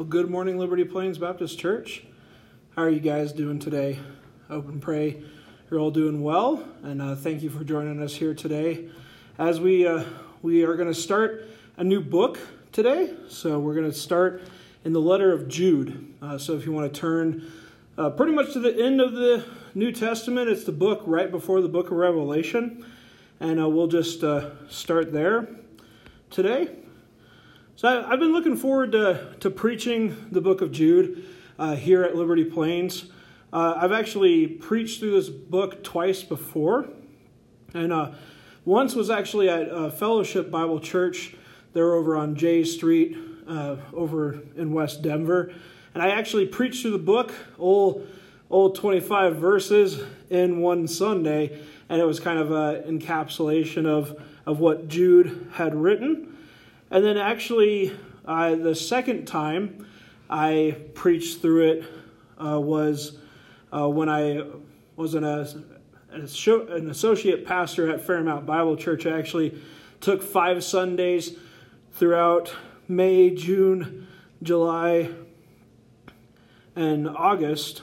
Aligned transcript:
Well, 0.00 0.08
good 0.08 0.30
morning, 0.30 0.56
Liberty 0.56 0.84
Plains 0.84 1.18
Baptist 1.18 1.58
Church. 1.58 2.04
How 2.74 2.84
are 2.84 2.88
you 2.88 3.00
guys 3.00 3.34
doing 3.34 3.58
today? 3.58 3.98
Hope 4.48 4.66
and 4.66 4.80
pray 4.80 5.22
you're 5.70 5.78
all 5.78 5.90
doing 5.90 6.22
well, 6.22 6.64
and 6.82 7.02
uh, 7.02 7.14
thank 7.14 7.42
you 7.42 7.50
for 7.50 7.64
joining 7.64 8.02
us 8.02 8.14
here 8.14 8.32
today. 8.32 8.88
As 9.36 9.60
we 9.60 9.86
uh, 9.86 10.04
we 10.40 10.64
are 10.64 10.74
going 10.74 10.88
to 10.88 10.98
start 10.98 11.44
a 11.76 11.84
new 11.84 12.00
book 12.00 12.38
today, 12.72 13.12
so 13.28 13.58
we're 13.58 13.74
going 13.74 13.90
to 13.90 13.94
start 13.94 14.40
in 14.86 14.94
the 14.94 15.02
letter 15.02 15.34
of 15.34 15.48
Jude. 15.48 16.14
Uh, 16.22 16.38
so 16.38 16.56
if 16.56 16.64
you 16.64 16.72
want 16.72 16.90
to 16.90 16.98
turn 16.98 17.52
uh, 17.98 18.08
pretty 18.08 18.32
much 18.32 18.54
to 18.54 18.58
the 18.58 18.74
end 18.82 19.02
of 19.02 19.12
the 19.12 19.44
New 19.74 19.92
Testament, 19.92 20.48
it's 20.48 20.64
the 20.64 20.72
book 20.72 21.02
right 21.04 21.30
before 21.30 21.60
the 21.60 21.68
book 21.68 21.90
of 21.90 21.98
Revelation, 21.98 22.86
and 23.38 23.60
uh, 23.60 23.68
we'll 23.68 23.86
just 23.86 24.24
uh, 24.24 24.66
start 24.70 25.12
there 25.12 25.46
today. 26.30 26.70
So 27.80 27.88
I, 27.88 28.10
have 28.10 28.20
been 28.20 28.34
looking 28.34 28.58
forward 28.58 28.92
to, 28.92 29.34
to 29.40 29.48
preaching 29.48 30.26
the 30.30 30.42
book 30.42 30.60
of 30.60 30.70
Jude 30.70 31.24
uh, 31.58 31.76
here 31.76 32.02
at 32.02 32.14
Liberty 32.14 32.44
Plains. 32.44 33.06
Uh, 33.54 33.72
I've 33.74 33.90
actually 33.90 34.48
preached 34.48 35.00
through 35.00 35.12
this 35.12 35.30
book 35.30 35.82
twice 35.82 36.22
before, 36.22 36.90
and 37.72 37.90
uh, 37.90 38.10
once 38.66 38.94
was 38.94 39.08
actually 39.08 39.48
at 39.48 39.94
Fellowship 39.94 40.50
Bible 40.50 40.78
Church. 40.78 41.34
They're 41.72 41.94
over 41.94 42.18
on 42.18 42.36
Jay 42.36 42.64
Street, 42.64 43.16
uh, 43.48 43.76
over 43.94 44.42
in 44.56 44.74
West 44.74 45.00
Denver, 45.00 45.50
and 45.94 46.02
I 46.02 46.10
actually 46.10 46.44
preached 46.48 46.82
through 46.82 46.90
the 46.90 46.98
book, 46.98 47.32
all 47.58 48.06
all 48.50 48.72
25 48.72 49.36
verses 49.36 50.02
in 50.28 50.60
one 50.60 50.86
Sunday, 50.86 51.58
and 51.88 51.98
it 51.98 52.04
was 52.04 52.20
kind 52.20 52.38
of 52.38 52.50
an 52.50 52.98
encapsulation 52.98 53.86
of 53.86 54.22
of 54.44 54.60
what 54.60 54.86
Jude 54.86 55.48
had 55.54 55.74
written. 55.74 56.29
And 56.90 57.04
then 57.04 57.16
actually, 57.16 57.96
uh, 58.24 58.56
the 58.56 58.74
second 58.74 59.26
time 59.26 59.86
I 60.28 60.76
preached 60.94 61.40
through 61.40 61.70
it 61.70 61.84
uh, 62.44 62.60
was 62.60 63.16
uh, 63.72 63.88
when 63.88 64.08
I 64.08 64.42
was 64.96 65.14
an, 65.14 65.24
an 65.24 66.90
associate 66.90 67.46
pastor 67.46 67.90
at 67.90 68.00
Fairmount 68.00 68.44
Bible 68.44 68.76
Church. 68.76 69.06
I 69.06 69.16
actually 69.16 69.60
took 70.00 70.20
five 70.20 70.64
Sundays 70.64 71.36
throughout 71.92 72.54
May, 72.88 73.30
June, 73.30 74.08
July, 74.42 75.10
and 76.74 77.08
August 77.08 77.82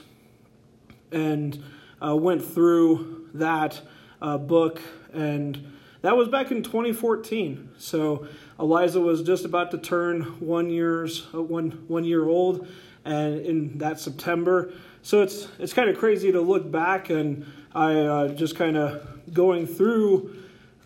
and 1.10 1.62
uh, 2.04 2.14
went 2.14 2.44
through 2.44 3.28
that 3.34 3.80
uh, 4.20 4.36
book 4.36 4.80
and 5.14 5.77
that 6.02 6.16
was 6.16 6.28
back 6.28 6.50
in 6.50 6.62
2014. 6.62 7.70
So 7.78 8.26
Eliza 8.58 9.00
was 9.00 9.22
just 9.22 9.44
about 9.44 9.70
to 9.72 9.78
turn 9.78 10.22
one 10.40 10.70
years 10.70 11.26
uh, 11.34 11.42
one 11.42 11.70
one 11.88 12.04
year 12.04 12.28
old, 12.28 12.66
and 13.04 13.40
in 13.40 13.78
that 13.78 14.00
September. 14.00 14.72
So 15.02 15.22
it's 15.22 15.48
it's 15.58 15.72
kind 15.72 15.88
of 15.88 15.98
crazy 15.98 16.32
to 16.32 16.40
look 16.40 16.70
back 16.70 17.10
and 17.10 17.46
I 17.74 18.00
uh, 18.00 18.28
just 18.28 18.56
kind 18.56 18.76
of 18.76 19.32
going 19.32 19.66
through 19.66 20.36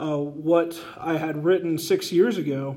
uh, 0.00 0.18
what 0.18 0.80
I 0.98 1.16
had 1.16 1.44
written 1.44 1.78
six 1.78 2.10
years 2.10 2.38
ago, 2.38 2.76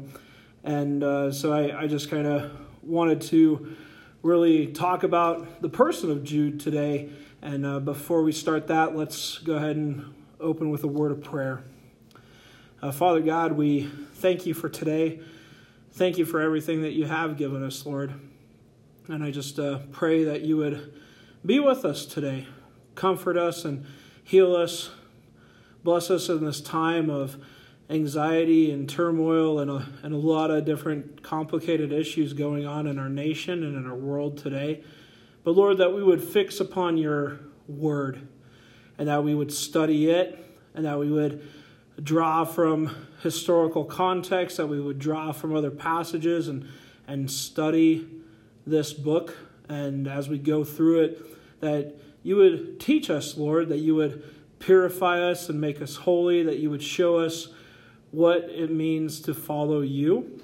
and 0.64 1.04
uh, 1.04 1.32
so 1.32 1.54
I, 1.54 1.84
I 1.84 1.88
just 1.88 2.10
kind 2.10 2.28
of 2.28 2.52
wanted 2.84 3.22
to 3.22 3.76
really 4.22 4.68
talk 4.68 5.04
about 5.04 5.62
the 5.62 5.70
person 5.70 6.12
of 6.12 6.24
Jude 6.24 6.60
today. 6.60 7.10
And 7.42 7.66
uh, 7.66 7.80
before 7.80 8.24
we 8.24 8.32
start 8.32 8.68
that, 8.68 8.96
let's 8.96 9.38
go 9.40 9.54
ahead 9.54 9.76
and 9.76 10.14
open 10.40 10.72
with 10.72 10.84
a 10.84 10.88
word 10.88 11.12
of 11.12 11.24
prayer. 11.24 11.64
Uh, 12.86 12.92
Father 12.92 13.20
God, 13.20 13.54
we 13.54 13.90
thank 14.14 14.46
you 14.46 14.54
for 14.54 14.70
today. 14.70 15.20
Thank 15.94 16.20
you 16.20 16.26
for 16.26 16.40
everything 16.40 16.84
that 16.84 16.92
you 16.92 17.06
have 17.06 17.36
given 17.36 17.64
us, 17.64 17.84
Lord. 17.84 18.14
And 19.08 19.24
I 19.24 19.32
just 19.32 19.58
uh, 19.58 19.80
pray 19.92 20.24
that 20.26 20.42
you 20.44 20.58
would 20.58 20.94
be 21.44 21.60
with 21.60 21.84
us 21.84 22.06
today, 22.06 22.46
comfort 22.94 23.38
us 23.38 23.66
and 23.66 23.88
heal 24.24 24.56
us. 24.56 24.92
Bless 25.84 26.12
us 26.12 26.30
in 26.30 26.46
this 26.46 26.62
time 26.62 27.10
of 27.10 27.38
anxiety 27.90 28.70
and 28.70 28.88
turmoil 28.88 29.58
and 29.58 29.72
a, 29.72 29.90
and 30.04 30.14
a 30.14 30.18
lot 30.18 30.52
of 30.52 30.64
different 30.64 31.24
complicated 31.24 31.92
issues 31.92 32.34
going 32.34 32.68
on 32.68 32.86
in 32.86 33.00
our 33.00 33.10
nation 33.10 33.64
and 33.64 33.76
in 33.76 33.88
our 33.88 33.98
world 33.98 34.38
today. 34.38 34.84
But 35.44 35.56
Lord, 35.56 35.80
that 35.80 35.92
we 35.92 36.04
would 36.04 36.24
fix 36.24 36.60
upon 36.60 37.00
your 37.00 37.40
word 37.68 38.28
and 39.00 39.08
that 39.08 39.24
we 39.24 39.34
would 39.34 39.52
study 39.52 40.12
it 40.12 40.38
and 40.76 40.86
that 40.86 41.00
we 41.00 41.10
would 41.10 41.42
draw 42.02 42.44
from 42.44 42.96
historical 43.22 43.86
context, 43.86 44.58
that 44.58 44.68
we 44.68 44.80
would 44.80 45.00
draw 45.00 45.32
from 45.32 45.56
other 45.56 45.72
passages 45.72 46.48
and, 46.48 46.68
and 47.08 47.30
study 47.30 48.08
this 48.66 48.94
book. 48.94 49.38
And 49.70 50.08
as 50.08 50.30
we 50.30 50.38
go 50.38 50.64
through 50.64 51.02
it, 51.02 51.62
that 51.62 51.96
you 52.24 52.36
would 52.38 52.80
teach 52.80 53.10
us, 53.10 53.38
Lord, 53.38 53.70
that 53.70 53.78
you 53.78 53.96
would 53.96 54.24
purify 54.60 55.22
us 55.22 55.50
and 55.50 55.62
make 55.62 55.82
us 55.82 55.96
holy, 55.96 56.44
that 56.44 56.60
you 56.60 56.70
would 56.70 56.84
show 56.84 57.18
us 57.18 57.50
what 58.12 58.50
it 58.50 58.72
means 58.72 59.20
to 59.22 59.34
follow 59.34 59.82
you 59.82 60.42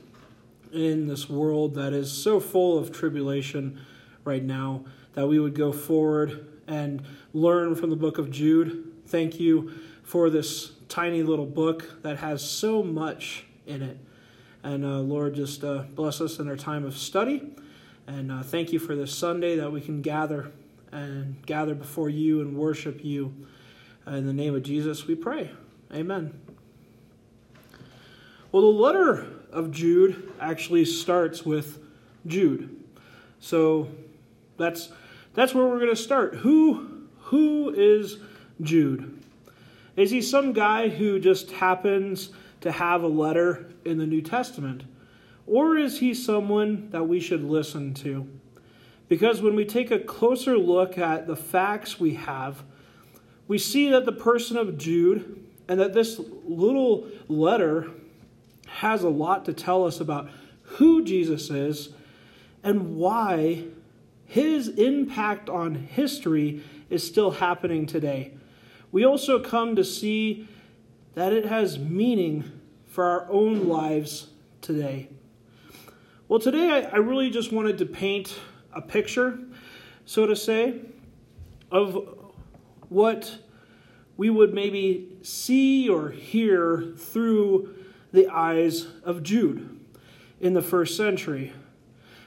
in 0.72 1.08
this 1.08 1.30
world 1.30 1.76
that 1.76 1.94
is 1.94 2.12
so 2.12 2.40
full 2.40 2.78
of 2.78 2.92
tribulation 2.92 3.80
right 4.24 4.44
now, 4.44 4.84
that 5.14 5.28
we 5.28 5.40
would 5.40 5.56
go 5.56 5.72
forward 5.72 6.46
and 6.68 7.02
learn 7.34 7.76
from 7.76 7.90
the 7.90 7.96
book 7.96 8.18
of 8.18 8.32
Jude. 8.32 8.92
Thank 9.08 9.40
you 9.40 9.72
for 10.04 10.30
this 10.30 10.72
tiny 10.92 11.24
little 11.24 11.46
book 11.46 12.02
that 12.04 12.18
has 12.18 12.48
so 12.48 12.84
much 12.84 13.46
in 13.66 13.82
it. 13.82 13.98
And 14.62 14.84
uh, 14.84 15.00
Lord, 15.00 15.34
just 15.34 15.64
uh, 15.64 15.84
bless 15.96 16.20
us 16.20 16.38
in 16.38 16.50
our 16.50 16.58
time 16.58 16.86
of 16.86 16.98
study. 16.98 17.56
And 18.08 18.32
uh, 18.32 18.44
thank 18.44 18.74
you 18.74 18.80
for 18.80 18.96
this 18.96 19.16
Sunday 19.16 19.56
that 19.56 19.72
we 19.72 19.80
can 19.80 20.02
gather 20.02 20.52
and 20.92 21.44
gather 21.46 21.74
before 21.74 22.10
you 22.10 22.42
and 22.42 22.58
worship 22.58 23.06
you. 23.06 23.34
In 24.06 24.26
the 24.26 24.34
name 24.34 24.54
of 24.54 24.64
Jesus, 24.64 25.08
we 25.08 25.16
pray. 25.16 25.52
Amen. 25.94 26.38
Well, 28.52 28.64
the 28.64 28.80
letter 28.80 29.28
of 29.52 29.72
Jude 29.72 30.34
actually 30.42 30.84
starts 30.84 31.46
with 31.46 31.80
Jude. 32.28 32.84
So 33.40 33.88
that's 34.58 34.90
that's 35.34 35.56
where 35.56 35.66
we're 35.66 35.80
going 35.80 35.90
to 35.90 35.96
start. 35.96 36.36
Who 36.36 37.06
who 37.20 37.70
is 37.70 38.18
Jude? 38.62 39.21
Is 40.02 40.10
he 40.10 40.24
some 40.24 40.52
guy 40.52 40.90
who 40.90 41.20
just 41.20 41.52
happens 41.52 42.32
to 42.62 42.72
have 42.72 43.04
a 43.04 43.08
letter 43.08 43.68
in 43.86 44.00
the 44.00 44.08
New 44.08 44.24
Testament? 44.24 44.82
Or 45.46 45.78
is 45.78 46.00
he 46.00 46.16
someone 46.16 46.90
that 46.90 47.08
we 47.08 47.20
should 47.20 47.44
listen 47.44 47.94
to? 47.96 48.28
Because 49.08 49.44
when 49.44 49.56
we 49.56 49.64
take 49.64 49.92
a 49.92 50.00
closer 50.00 50.58
look 50.58 50.98
at 50.98 51.28
the 51.28 51.36
facts 51.36 52.00
we 52.00 52.16
have, 52.16 52.64
we 53.48 53.60
see 53.60 53.92
that 53.92 54.06
the 54.06 54.12
person 54.12 54.58
of 54.58 54.76
Jude 54.76 55.40
and 55.68 55.80
that 55.80 55.94
this 55.94 56.20
little 56.46 57.08
letter 57.28 57.92
has 58.70 59.04
a 59.04 59.10
lot 59.10 59.46
to 59.46 59.54
tell 59.54 59.86
us 59.86 60.00
about 60.00 60.32
who 60.64 61.04
Jesus 61.04 61.52
is 61.52 61.90
and 62.64 62.96
why 62.96 63.66
his 64.26 64.68
impact 64.68 65.48
on 65.48 65.76
history 65.76 66.64
is 66.90 67.06
still 67.06 67.30
happening 67.30 67.86
today 67.86 68.34
we 68.92 69.06
also 69.06 69.40
come 69.40 69.76
to 69.76 69.84
see 69.84 70.48
that 71.16 71.34
it 71.34 71.46
has 71.46 71.80
meaning 71.80 72.60
for 72.88 73.06
our 73.06 73.32
own 73.32 73.68
lives 73.68 74.28
today. 74.62 75.08
Well, 76.28 76.40
today 76.40 76.70
I, 76.70 76.96
I 76.96 76.98
really 76.98 77.30
just 77.30 77.52
wanted 77.52 77.78
to 77.80 77.86
paint 77.86 78.38
a 78.74 78.82
picture, 78.82 79.40
so 80.06 80.26
to 80.26 80.36
say, 80.36 80.80
of 81.72 82.18
what 82.90 83.38
we 84.18 84.30
would 84.30 84.54
maybe 84.54 85.18
see 85.22 85.90
or 85.90 86.10
hear 86.10 86.94
through 86.98 87.76
the 88.12 88.28
eyes 88.28 88.88
of 89.04 89.24
Jude 89.24 89.80
in 90.40 90.54
the 90.54 90.62
first 90.62 90.98
century. 90.98 91.54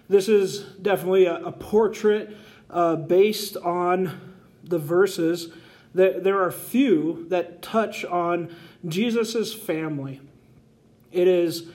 This 0.08 0.28
is 0.28 0.60
definitely 0.80 1.26
a, 1.26 1.36
a 1.36 1.52
portrait 1.52 2.36
uh, 2.70 2.96
based 2.96 3.56
on 3.58 4.34
the 4.64 4.78
verses 4.78 5.50
there 5.94 6.42
are 6.42 6.50
few 6.50 7.26
that 7.28 7.62
touch 7.62 8.04
on 8.04 8.54
Jesus' 8.86 9.54
family. 9.54 10.20
It 11.12 11.28
is 11.28 11.68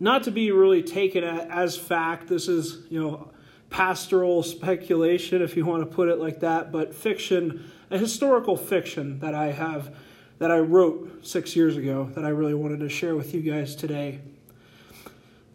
not 0.00 0.24
to 0.24 0.30
be 0.30 0.50
really 0.50 0.82
taken 0.82 1.22
as 1.22 1.76
fact. 1.76 2.28
This 2.28 2.48
is, 2.48 2.78
you 2.88 3.00
know, 3.00 3.30
pastoral 3.70 4.42
speculation, 4.42 5.42
if 5.42 5.56
you 5.56 5.66
want 5.66 5.88
to 5.88 5.94
put 5.94 6.08
it 6.08 6.18
like 6.18 6.40
that, 6.40 6.72
but 6.72 6.94
fiction, 6.94 7.70
a 7.90 7.98
historical 7.98 8.56
fiction 8.56 9.18
that 9.20 9.34
I 9.34 9.52
have, 9.52 9.94
that 10.38 10.50
I 10.50 10.58
wrote 10.58 11.26
six 11.26 11.56
years 11.56 11.76
ago, 11.76 12.10
that 12.14 12.24
I 12.24 12.28
really 12.28 12.54
wanted 12.54 12.80
to 12.80 12.88
share 12.88 13.14
with 13.14 13.34
you 13.34 13.40
guys 13.40 13.76
today. 13.76 14.20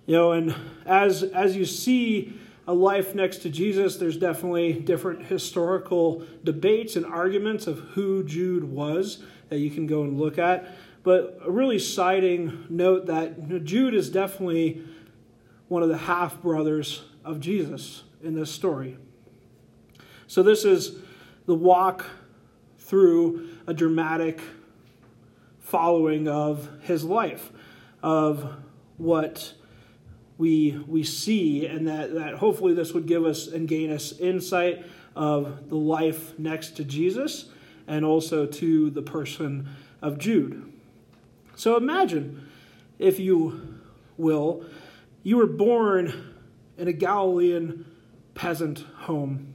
You 0.06 0.15
know, 0.15 0.31
and 0.33 0.56
as 0.85 1.23
as 1.23 1.56
you 1.56 1.65
see 1.65 2.39
a 2.67 2.73
life 2.73 3.15
next 3.15 3.39
to 3.39 3.49
Jesus, 3.49 3.97
there's 3.97 4.17
definitely 4.17 4.73
different 4.73 5.25
historical 5.25 6.23
debates 6.43 6.95
and 6.95 7.05
arguments 7.05 7.67
of 7.67 7.79
who 7.79 8.23
Jude 8.23 8.63
was 8.63 9.23
that 9.49 9.59
you 9.59 9.69
can 9.69 9.87
go 9.87 10.03
and 10.03 10.19
look 10.19 10.37
at. 10.37 10.67
But 11.03 11.39
a 11.43 11.49
really 11.49 11.79
citing 11.79 12.65
note 12.69 13.07
that 13.07 13.63
Jude 13.65 13.95
is 13.95 14.09
definitely 14.09 14.83
one 15.67 15.81
of 15.81 15.89
the 15.89 15.97
half 15.97 16.41
brothers 16.41 17.03
of 17.25 17.39
Jesus 17.39 18.03
in 18.23 18.35
this 18.35 18.51
story. 18.51 18.97
So, 20.27 20.43
this 20.43 20.63
is 20.63 20.95
the 21.45 21.55
walk 21.55 22.05
through 22.77 23.49
a 23.67 23.73
dramatic 23.73 24.39
following 25.59 26.27
of 26.27 26.69
his 26.81 27.03
life, 27.03 27.51
of 28.03 28.53
what 28.97 29.53
we, 30.41 30.71
we 30.88 31.03
see, 31.03 31.67
and 31.67 31.88
that, 31.88 32.15
that 32.15 32.33
hopefully 32.33 32.73
this 32.73 32.93
would 32.93 33.05
give 33.05 33.25
us 33.25 33.45
and 33.45 33.67
gain 33.67 33.91
us 33.91 34.11
insight 34.17 34.83
of 35.15 35.69
the 35.69 35.75
life 35.75 36.38
next 36.39 36.75
to 36.77 36.83
Jesus 36.83 37.45
and 37.88 38.03
also 38.03 38.47
to 38.47 38.89
the 38.89 39.03
person 39.03 39.69
of 40.01 40.17
Jude. 40.17 40.73
So 41.55 41.77
imagine, 41.77 42.49
if 42.97 43.19
you 43.19 43.77
will, 44.17 44.65
you 45.21 45.38
were 45.38 45.45
born 45.45 46.33
in 46.75 46.87
a 46.87 46.94
Galilean 46.94 47.85
peasant 48.33 48.79
home. 49.01 49.53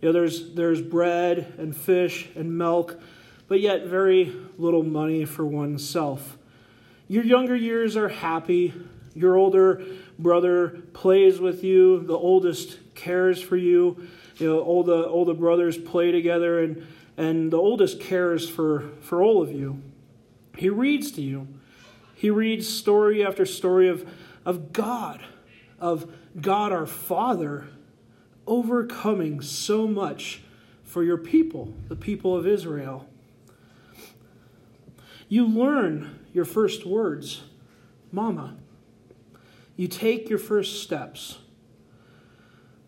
You 0.00 0.08
know, 0.08 0.12
there's, 0.14 0.52
there's 0.54 0.82
bread 0.82 1.54
and 1.58 1.76
fish 1.76 2.28
and 2.34 2.58
milk, 2.58 3.00
but 3.46 3.60
yet 3.60 3.86
very 3.86 4.34
little 4.58 4.82
money 4.82 5.26
for 5.26 5.46
oneself. 5.46 6.38
Your 7.06 7.22
younger 7.22 7.54
years 7.54 7.96
are 7.96 8.08
happy. 8.08 8.74
Your 9.14 9.36
older 9.36 9.84
brother 10.18 10.70
plays 10.92 11.38
with 11.38 11.62
you. 11.62 12.00
The 12.00 12.16
oldest 12.16 12.78
cares 12.94 13.40
for 13.42 13.56
you. 13.56 14.08
You 14.36 14.48
know, 14.48 14.60
all 14.60 14.82
the 14.82 15.06
older 15.06 15.34
brothers 15.34 15.76
play 15.76 16.10
together, 16.10 16.62
and, 16.62 16.86
and 17.16 17.52
the 17.52 17.58
oldest 17.58 18.00
cares 18.00 18.48
for, 18.48 18.90
for 19.00 19.22
all 19.22 19.42
of 19.42 19.52
you. 19.52 19.82
He 20.56 20.68
reads 20.68 21.10
to 21.12 21.22
you. 21.22 21.48
He 22.14 22.30
reads 22.30 22.68
story 22.68 23.24
after 23.24 23.44
story 23.44 23.88
of, 23.88 24.08
of 24.44 24.72
God, 24.72 25.20
of 25.78 26.12
God 26.40 26.72
our 26.72 26.86
Father 26.86 27.68
overcoming 28.46 29.40
so 29.40 29.86
much 29.86 30.42
for 30.84 31.02
your 31.02 31.16
people, 31.16 31.74
the 31.88 31.96
people 31.96 32.36
of 32.36 32.46
Israel. 32.46 33.08
You 35.28 35.46
learn 35.46 36.18
your 36.32 36.44
first 36.44 36.84
words, 36.86 37.42
Mama. 38.10 38.56
You 39.82 39.88
take 39.88 40.30
your 40.30 40.38
first 40.38 40.84
steps. 40.84 41.38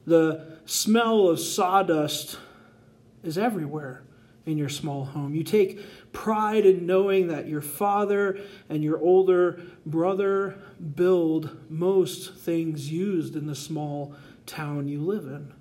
The 0.07 0.59
smell 0.65 1.29
of 1.29 1.41
sawdust 1.41 2.39
is 3.25 3.37
everywhere 3.37 4.05
in 4.47 4.59
your 4.59 4.69
small 4.69 5.05
home. 5.05 5.35
You 5.35 5.43
take 5.43 5.81
pride 6.13 6.65
in 6.65 6.87
knowing 6.87 7.27
that 7.27 7.49
your 7.49 7.63
father 7.63 8.39
and 8.69 8.85
your 8.85 9.01
older 9.01 9.61
brother 9.85 10.57
build 10.95 11.59
most 11.69 12.33
things 12.37 12.93
used 12.93 13.35
in 13.35 13.49
the 13.49 13.57
small 13.57 14.15
town 14.47 14.87
you 14.87 15.01
live 15.01 15.25
in. 15.25 15.53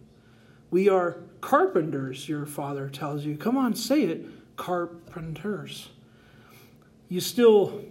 We 0.70 0.88
are 0.88 1.18
carpenters, 1.42 2.30
your 2.30 2.46
father 2.46 2.90
tells 2.90 3.26
you. 3.26 3.38
Come 3.38 3.58
on, 3.58 3.74
say 3.74 4.04
it 4.04 4.56
carpenters. 4.56 5.90
You 7.10 7.22
still 7.22 7.84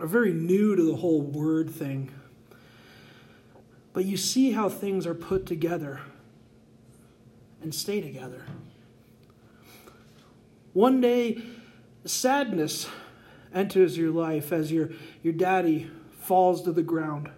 are 0.00 0.08
very 0.08 0.32
new 0.32 0.74
to 0.74 0.82
the 0.82 0.96
whole 0.96 1.20
word 1.20 1.70
thing, 1.70 2.10
but 3.92 4.04
you 4.04 4.16
see 4.16 4.52
how 4.52 4.68
things 4.68 5.06
are 5.06 5.14
put 5.14 5.46
together 5.46 6.00
and 7.62 7.74
stay 7.74 8.00
together. 8.00 8.44
One 10.72 11.00
day, 11.00 11.42
sadness 12.04 12.88
enters 13.54 13.96
your 13.98 14.10
life 14.10 14.52
as 14.52 14.72
your, 14.72 14.90
your 15.22 15.34
daddy 15.34 15.90
falls 16.20 16.62
to 16.62 16.72
the 16.72 16.82
ground. 16.82 17.30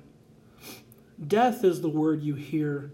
Death 1.27 1.65
is 1.65 1.81
the 1.81 1.89
word 1.89 2.23
you 2.23 2.35
hear, 2.35 2.91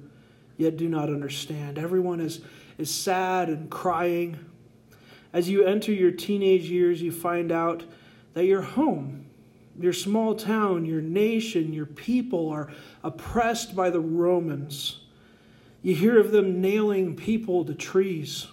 yet 0.56 0.76
do 0.76 0.88
not 0.88 1.08
understand. 1.08 1.78
Everyone 1.78 2.20
is, 2.20 2.40
is 2.78 2.90
sad 2.90 3.48
and 3.48 3.70
crying. 3.70 4.38
As 5.32 5.48
you 5.48 5.64
enter 5.64 5.92
your 5.92 6.10
teenage 6.10 6.70
years, 6.70 7.02
you 7.02 7.12
find 7.12 7.52
out 7.52 7.84
that 8.34 8.46
your 8.46 8.62
home, 8.62 9.26
your 9.78 9.92
small 9.92 10.34
town, 10.34 10.84
your 10.84 11.00
nation, 11.00 11.72
your 11.72 11.86
people 11.86 12.48
are 12.50 12.72
oppressed 13.02 13.74
by 13.74 13.90
the 13.90 14.00
Romans. 14.00 15.00
You 15.82 15.94
hear 15.94 16.18
of 16.20 16.32
them 16.32 16.60
nailing 16.60 17.16
people 17.16 17.64
to 17.64 17.74
trees, 17.74 18.48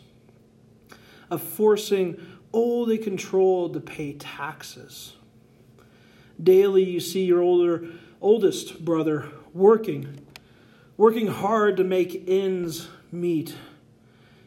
of 1.30 1.42
forcing 1.42 2.18
all 2.52 2.86
they 2.86 2.98
control 2.98 3.70
to 3.70 3.80
pay 3.80 4.14
taxes. 4.14 5.14
Daily, 6.42 6.84
you 6.84 7.00
see 7.00 7.26
your 7.26 7.42
older, 7.42 7.88
oldest 8.22 8.86
brother 8.86 9.30
working, 9.54 10.22
working 10.96 11.28
hard 11.28 11.78
to 11.78 11.84
make 11.84 12.24
ends 12.28 12.88
meet. 13.12 13.56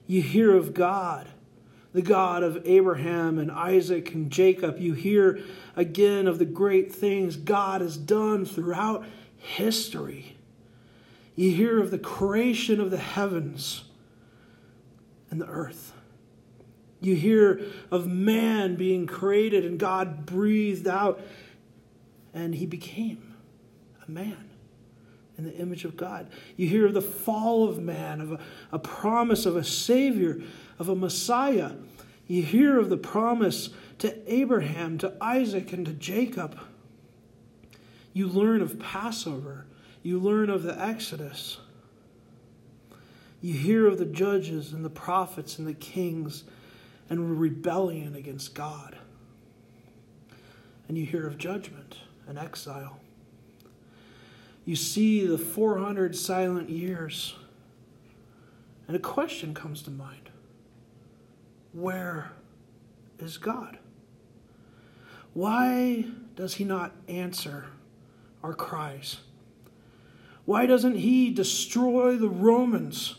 You 0.06 0.22
hear 0.22 0.56
of 0.56 0.72
God, 0.72 1.28
the 1.92 2.02
God 2.02 2.42
of 2.42 2.62
Abraham 2.64 3.38
and 3.38 3.50
Isaac 3.50 4.12
and 4.14 4.30
Jacob. 4.30 4.78
You 4.78 4.94
hear 4.94 5.40
again 5.76 6.26
of 6.26 6.38
the 6.38 6.44
great 6.44 6.92
things 6.92 7.36
God 7.36 7.80
has 7.80 7.96
done 7.96 8.44
throughout 8.44 9.04
history. 9.36 10.36
You 11.34 11.50
hear 11.52 11.80
of 11.80 11.90
the 11.90 11.98
creation 11.98 12.80
of 12.80 12.90
the 12.90 12.98
heavens 12.98 13.84
and 15.30 15.40
the 15.40 15.46
earth. 15.46 15.92
You 17.00 17.16
hear 17.16 17.60
of 17.90 18.06
man 18.06 18.76
being 18.76 19.06
created 19.06 19.64
and 19.64 19.78
God 19.78 20.26
breathed 20.26 20.86
out 20.86 21.20
and 22.34 22.54
he 22.54 22.66
became 22.66 23.34
a 24.06 24.10
man 24.10 24.50
in 25.38 25.44
the 25.44 25.56
image 25.56 25.86
of 25.86 25.96
God. 25.96 26.28
You 26.56 26.68
hear 26.68 26.86
of 26.86 26.92
the 26.92 27.00
fall 27.00 27.66
of 27.66 27.78
man, 27.78 28.20
of 28.20 28.32
a, 28.32 28.38
a 28.72 28.78
promise 28.78 29.46
of 29.46 29.56
a 29.56 29.64
Savior, 29.64 30.42
of 30.80 30.88
a 30.88 30.96
Messiah. 30.96 31.72
You 32.26 32.42
hear 32.42 32.80
of 32.80 32.88
the 32.88 32.96
promise 32.96 33.68
to 33.98 34.16
Abraham, 34.32 34.96
to 34.98 35.14
Isaac, 35.20 35.74
and 35.74 35.84
to 35.84 35.92
Jacob. 35.92 36.58
You 38.14 38.26
learn 38.26 38.62
of 38.62 38.78
Passover. 38.80 39.66
You 40.02 40.18
learn 40.18 40.48
of 40.48 40.62
the 40.62 40.80
Exodus. 40.80 41.58
You 43.42 43.52
hear 43.52 43.86
of 43.86 43.98
the 43.98 44.06
judges 44.06 44.72
and 44.72 44.82
the 44.82 44.90
prophets 44.90 45.58
and 45.58 45.68
the 45.68 45.74
kings 45.74 46.44
and 47.10 47.38
rebellion 47.38 48.14
against 48.14 48.54
God. 48.54 48.96
And 50.88 50.96
you 50.96 51.04
hear 51.04 51.26
of 51.26 51.36
judgment 51.36 51.98
and 52.26 52.38
exile. 52.38 53.00
You 54.64 54.76
see 54.76 55.26
the 55.26 55.38
400 55.38 56.16
silent 56.16 56.70
years, 56.70 57.34
and 58.86 58.96
a 58.96 59.00
question 59.00 59.52
comes 59.52 59.82
to 59.82 59.90
mind 59.90 60.29
Where 61.72 62.32
is 63.18 63.38
God? 63.38 63.78
Why 65.32 66.06
does 66.36 66.54
He 66.54 66.64
not 66.64 66.92
answer 67.08 67.66
our 68.42 68.54
cries? 68.54 69.18
Why 70.44 70.66
doesn't 70.66 70.96
He 70.96 71.30
destroy 71.30 72.16
the 72.16 72.28
Romans? 72.28 73.16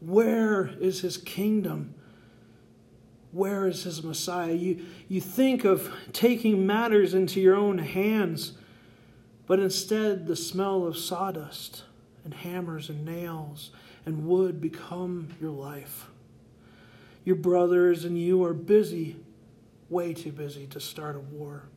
Where 0.00 0.70
is 0.80 1.00
His 1.00 1.16
kingdom? 1.16 1.94
Where 3.32 3.66
is 3.66 3.82
His 3.82 4.02
Messiah? 4.02 4.52
You, 4.52 4.86
you 5.08 5.20
think 5.20 5.64
of 5.64 5.92
taking 6.12 6.66
matters 6.66 7.14
into 7.14 7.40
your 7.40 7.56
own 7.56 7.78
hands 7.78 8.52
but 9.48 9.58
instead 9.58 10.26
the 10.26 10.36
smell 10.36 10.86
of 10.86 10.96
sawdust 10.96 11.82
and 12.22 12.34
hammers 12.34 12.90
and 12.90 13.04
nails 13.04 13.70
and 14.04 14.26
wood 14.26 14.60
become 14.60 15.30
your 15.40 15.50
life. 15.50 16.10
Your 17.28 17.36
brothers 17.36 18.06
and 18.06 18.18
you 18.18 18.42
are 18.44 18.54
busy, 18.54 19.16
way 19.90 20.14
too 20.14 20.32
busy 20.32 20.66
to 20.68 20.80
start 20.80 21.14
a 21.14 21.18
war. 21.18 21.68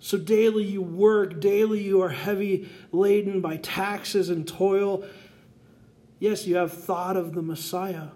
So 0.00 0.18
daily 0.18 0.64
you 0.64 0.82
work, 0.82 1.38
daily 1.38 1.80
you 1.80 2.02
are 2.02 2.08
heavy 2.08 2.68
laden 2.90 3.40
by 3.40 3.58
taxes 3.58 4.30
and 4.30 4.48
toil. 4.48 5.04
Yes, 6.18 6.44
you 6.44 6.56
have 6.56 6.72
thought 6.72 7.16
of 7.16 7.34
the 7.34 7.40
Messiah, 7.40 8.08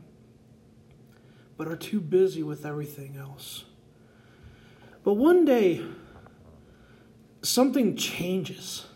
but 1.57 1.69
are 1.69 1.77
too 1.77 2.01
busy 2.01 2.43
with 2.43 2.67
everything 2.67 3.17
else. 3.17 3.65
But 5.05 5.13
one 5.13 5.45
day, 5.45 5.85
something 7.43 7.95
changes. 7.95 8.87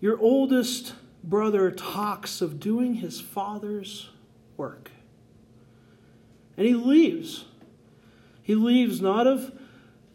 Your 0.00 0.18
oldest 0.18 0.94
brother 1.22 1.70
talks 1.70 2.40
of 2.40 2.58
doing 2.58 2.94
his 2.94 3.20
father's 3.20 4.08
work. 4.56 4.91
And 6.62 6.68
he 6.68 6.76
leaves. 6.76 7.46
He 8.40 8.54
leaves 8.54 9.00
not 9.00 9.26
of 9.26 9.50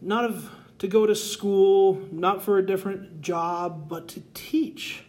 not 0.01 0.23
of 0.23 0.49
to 0.79 0.87
go 0.87 1.05
to 1.05 1.13
school, 1.13 2.07
not 2.09 2.41
for 2.41 2.57
a 2.57 2.65
different 2.65 3.19
job, 3.19 3.89
but 3.89 4.07
to 4.07 4.23
teach, 4.33 5.03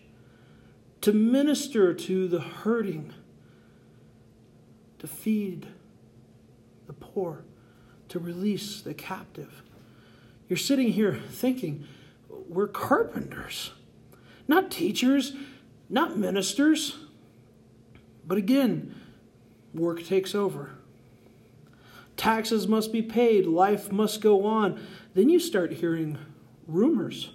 to 1.00 1.12
minister 1.12 1.94
to 1.94 2.26
the 2.26 2.40
hurting, 2.40 3.14
to 4.98 5.06
feed 5.06 5.68
the 6.88 6.92
poor, 6.92 7.44
to 8.08 8.18
release 8.18 8.80
the 8.80 8.92
captive. 8.92 9.62
You're 10.48 10.56
sitting 10.56 10.88
here 10.90 11.20
thinking, 11.30 11.86
we're 12.48 12.66
carpenters. 12.66 13.70
not 14.48 14.72
teachers, 14.72 15.34
not 15.88 16.18
ministers. 16.18 16.96
But 18.26 18.38
again, 18.38 18.96
work 19.72 20.02
takes 20.02 20.34
over. 20.34 20.77
Taxes 22.18 22.66
must 22.66 22.92
be 22.92 23.00
paid, 23.00 23.46
life 23.46 23.92
must 23.92 24.20
go 24.20 24.44
on. 24.44 24.84
Then 25.14 25.30
you 25.30 25.38
start 25.38 25.74
hearing 25.74 26.18
rumors. 26.66 27.30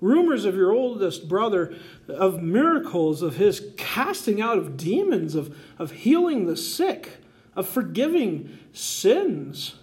Rumors 0.00 0.44
of 0.44 0.54
your 0.54 0.72
oldest 0.72 1.28
brother, 1.28 1.74
of 2.08 2.42
miracles, 2.42 3.22
of 3.22 3.36
his 3.36 3.72
casting 3.76 4.40
out 4.40 4.56
of 4.56 4.76
demons, 4.76 5.34
of, 5.34 5.56
of 5.78 5.90
healing 5.90 6.46
the 6.46 6.56
sick, 6.56 7.18
of 7.56 7.68
forgiving 7.68 8.56
sins, 8.72 9.74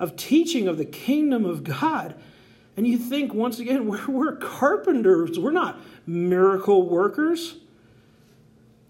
of 0.00 0.16
teaching 0.16 0.66
of 0.66 0.76
the 0.76 0.84
kingdom 0.84 1.44
of 1.44 1.62
God. 1.62 2.16
And 2.76 2.84
you 2.84 2.98
think, 2.98 3.32
once 3.32 3.60
again, 3.60 3.86
we're, 3.88 4.06
we're 4.08 4.36
carpenters, 4.36 5.38
we're 5.38 5.52
not 5.52 5.78
miracle 6.04 6.88
workers. 6.88 7.58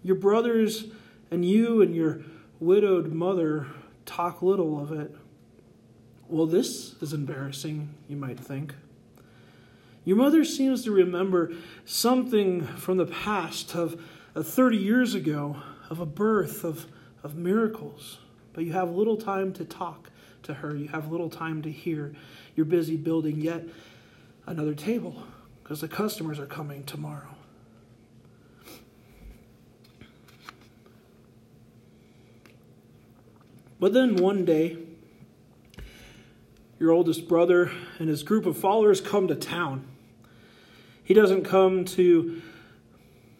Your 0.03 0.15
brothers 0.15 0.85
and 1.29 1.45
you 1.45 1.83
and 1.83 1.95
your 1.95 2.21
widowed 2.59 3.11
mother 3.11 3.67
talk 4.05 4.41
little 4.41 4.81
of 4.81 4.91
it. 4.91 5.15
Well, 6.27 6.45
this 6.45 6.95
is 7.01 7.13
embarrassing, 7.13 7.93
you 8.07 8.17
might 8.17 8.39
think. 8.39 8.73
Your 10.03 10.17
mother 10.17 10.43
seems 10.43 10.83
to 10.85 10.91
remember 10.91 11.53
something 11.85 12.65
from 12.65 12.97
the 12.97 13.05
past 13.05 13.75
of, 13.75 14.01
of 14.35 14.47
30 14.47 14.77
years 14.77 15.13
ago, 15.13 15.57
of 15.89 15.99
a 15.99 16.05
birth, 16.05 16.63
of, 16.63 16.85
of 17.23 17.35
miracles, 17.35 18.19
but 18.53 18.63
you 18.63 18.73
have 18.73 18.89
little 18.89 19.17
time 19.17 19.53
to 19.53 19.65
talk 19.65 20.09
to 20.43 20.53
her. 20.55 20.75
You 20.75 20.87
have 20.89 21.11
little 21.11 21.29
time 21.29 21.61
to 21.61 21.71
hear. 21.71 22.13
You're 22.55 22.65
busy 22.65 22.95
building 22.95 23.41
yet 23.41 23.63
another 24.45 24.73
table 24.73 25.23
because 25.61 25.81
the 25.81 25.87
customers 25.87 26.39
are 26.39 26.45
coming 26.45 26.83
tomorrow. 26.83 27.36
But 33.79 33.93
then 33.93 34.15
one 34.15 34.45
day, 34.45 34.77
your 36.79 36.91
oldest 36.91 37.27
brother 37.27 37.71
and 37.99 38.09
his 38.09 38.23
group 38.23 38.45
of 38.45 38.57
followers 38.57 39.01
come 39.01 39.27
to 39.27 39.35
town. 39.35 39.85
He 41.03 41.13
doesn't 41.13 41.43
come 41.43 41.85
to 41.85 42.41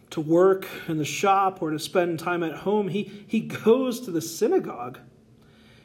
to 0.10 0.22
work 0.22 0.68
in 0.88 0.98
the 0.98 1.06
shop 1.06 1.62
or 1.62 1.72
to 1.72 1.80
spend 1.80 2.20
time 2.20 2.42
at 2.42 2.54
home. 2.54 2.88
He, 2.88 3.26
he 3.28 3.42
goes 3.42 4.00
to 4.02 4.12
the 4.12 4.22
synagogue. 4.22 5.00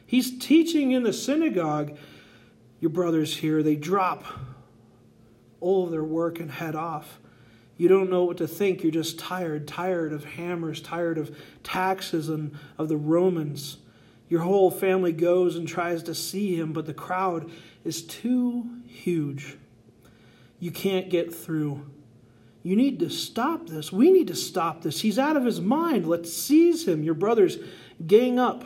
He's 0.05 0.37
teaching 0.39 0.91
in 0.91 1.03
the 1.03 1.13
synagogue. 1.13 1.97
Your 2.79 2.89
brothers 2.89 3.37
here, 3.37 3.61
they 3.61 3.75
drop 3.75 4.23
all 5.59 5.85
of 5.85 5.91
their 5.91 6.03
work 6.03 6.39
and 6.39 6.49
head 6.49 6.73
off. 6.73 7.19
You 7.77 7.87
don't 7.87 8.09
know 8.09 8.23
what 8.23 8.37
to 8.37 8.47
think. 8.47 8.83
You're 8.83 8.91
just 8.91 9.19
tired, 9.19 9.67
tired 9.67 10.13
of 10.13 10.23
hammers, 10.23 10.81
tired 10.81 11.17
of 11.17 11.35
taxes 11.63 12.29
and 12.29 12.57
of 12.77 12.89
the 12.89 12.97
Romans. 12.97 13.77
Your 14.33 14.41
whole 14.41 14.71
family 14.71 15.11
goes 15.11 15.57
and 15.57 15.67
tries 15.67 16.01
to 16.01 16.15
see 16.15 16.55
him, 16.55 16.73
but 16.73 16.87
the 16.87 16.93
crowd 16.95 17.51
is 17.83 18.01
too 18.01 18.67
huge. 18.87 19.57
You 20.59 20.71
can't 20.71 21.07
get 21.07 21.31
through. 21.31 21.85
You 22.63 22.75
need 22.75 22.97
to 23.01 23.11
stop 23.11 23.67
this. 23.67 23.91
We 23.91 24.11
need 24.11 24.29
to 24.29 24.35
stop 24.35 24.81
this. 24.81 25.01
He's 25.01 25.19
out 25.19 25.37
of 25.37 25.45
his 25.45 25.61
mind. 25.61 26.07
Let's 26.07 26.33
seize 26.33 26.87
him. 26.87 27.03
Your 27.03 27.13
brothers 27.13 27.59
gang 28.07 28.39
up 28.39 28.63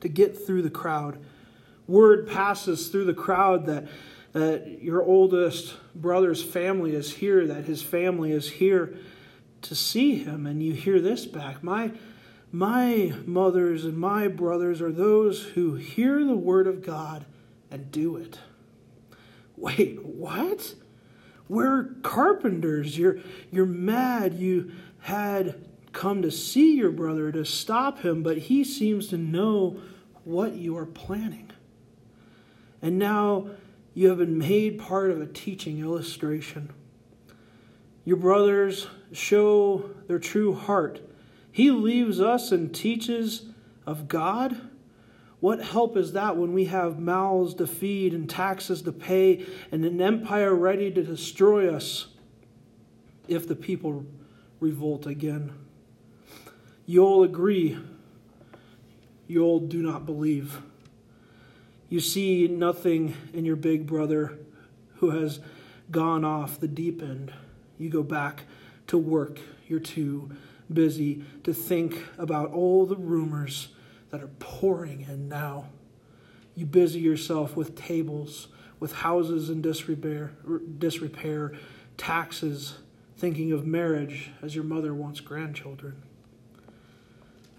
to 0.00 0.08
get 0.08 0.46
through 0.46 0.62
the 0.62 0.70
crowd. 0.70 1.22
Word 1.86 2.26
passes 2.26 2.88
through 2.88 3.04
the 3.04 3.12
crowd 3.12 3.66
that, 3.66 3.86
that 4.32 4.82
your 4.82 5.02
oldest 5.02 5.74
brother's 5.94 6.42
family 6.42 6.94
is 6.94 7.12
here, 7.12 7.46
that 7.48 7.66
his 7.66 7.82
family 7.82 8.32
is 8.32 8.50
here 8.52 8.96
to 9.60 9.74
see 9.74 10.24
him. 10.24 10.46
And 10.46 10.62
you 10.62 10.72
hear 10.72 11.02
this 11.02 11.26
back 11.26 11.62
My 11.62 11.92
my 12.52 13.14
mothers 13.26 13.84
and 13.84 13.96
my 13.96 14.28
brothers 14.28 14.82
are 14.82 14.92
those 14.92 15.42
who 15.42 15.74
hear 15.74 16.24
the 16.24 16.34
word 16.34 16.66
of 16.66 16.84
God 16.84 17.24
and 17.70 17.90
do 17.92 18.16
it. 18.16 18.38
Wait, 19.56 20.04
what? 20.04 20.74
We're 21.48 21.94
carpenters. 22.02 22.98
You're, 22.98 23.18
you're 23.50 23.66
mad. 23.66 24.34
You 24.34 24.72
had 25.00 25.66
come 25.92 26.22
to 26.22 26.30
see 26.30 26.76
your 26.76 26.90
brother 26.90 27.30
to 27.32 27.44
stop 27.44 28.00
him, 28.00 28.22
but 28.22 28.38
he 28.38 28.64
seems 28.64 29.08
to 29.08 29.16
know 29.16 29.80
what 30.24 30.54
you 30.54 30.76
are 30.76 30.86
planning. 30.86 31.50
And 32.82 32.98
now 32.98 33.50
you 33.94 34.08
have 34.08 34.18
been 34.18 34.38
made 34.38 34.78
part 34.78 35.10
of 35.10 35.20
a 35.20 35.26
teaching 35.26 35.80
illustration. 35.80 36.70
Your 38.04 38.16
brothers 38.16 38.86
show 39.12 39.90
their 40.06 40.18
true 40.18 40.54
heart 40.54 41.00
he 41.52 41.70
leaves 41.70 42.20
us 42.20 42.52
and 42.52 42.74
teaches 42.74 43.46
of 43.86 44.08
God. 44.08 44.60
What 45.40 45.62
help 45.62 45.96
is 45.96 46.12
that 46.12 46.36
when 46.36 46.52
we 46.52 46.66
have 46.66 46.98
mouths 46.98 47.54
to 47.54 47.66
feed 47.66 48.12
and 48.12 48.28
taxes 48.28 48.82
to 48.82 48.92
pay 48.92 49.46
and 49.72 49.84
an 49.84 50.00
empire 50.00 50.54
ready 50.54 50.90
to 50.90 51.02
destroy 51.02 51.74
us 51.74 52.08
if 53.26 53.48
the 53.48 53.56
people 53.56 54.04
revolt 54.60 55.06
again? 55.06 55.52
You 56.86 57.04
all 57.04 57.22
agree. 57.22 57.78
You 59.26 59.44
all 59.44 59.60
do 59.60 59.82
not 59.82 60.04
believe. 60.04 60.60
You 61.88 62.00
see 62.00 62.46
nothing 62.48 63.16
in 63.32 63.44
your 63.44 63.56
big 63.56 63.86
brother 63.86 64.38
who 64.96 65.10
has 65.10 65.40
gone 65.90 66.24
off 66.24 66.60
the 66.60 66.68
deep 66.68 67.02
end. 67.02 67.32
You 67.78 67.90
go 67.90 68.02
back 68.02 68.42
to 68.88 68.98
work. 68.98 69.40
You're 69.66 69.80
too 69.80 70.30
busy 70.72 71.24
to 71.44 71.52
think 71.52 72.04
about 72.18 72.52
all 72.52 72.86
the 72.86 72.96
rumors 72.96 73.68
that 74.10 74.22
are 74.22 74.30
pouring 74.38 75.02
in 75.02 75.28
now. 75.28 75.66
You 76.54 76.66
busy 76.66 77.00
yourself 77.00 77.56
with 77.56 77.76
tables, 77.76 78.48
with 78.78 78.92
houses 78.92 79.50
in 79.50 79.62
disrepair, 79.62 80.32
disrepair, 80.78 81.52
taxes, 81.96 82.78
thinking 83.16 83.52
of 83.52 83.66
marriage 83.66 84.30
as 84.42 84.54
your 84.54 84.64
mother 84.64 84.94
wants 84.94 85.20
grandchildren. 85.20 86.02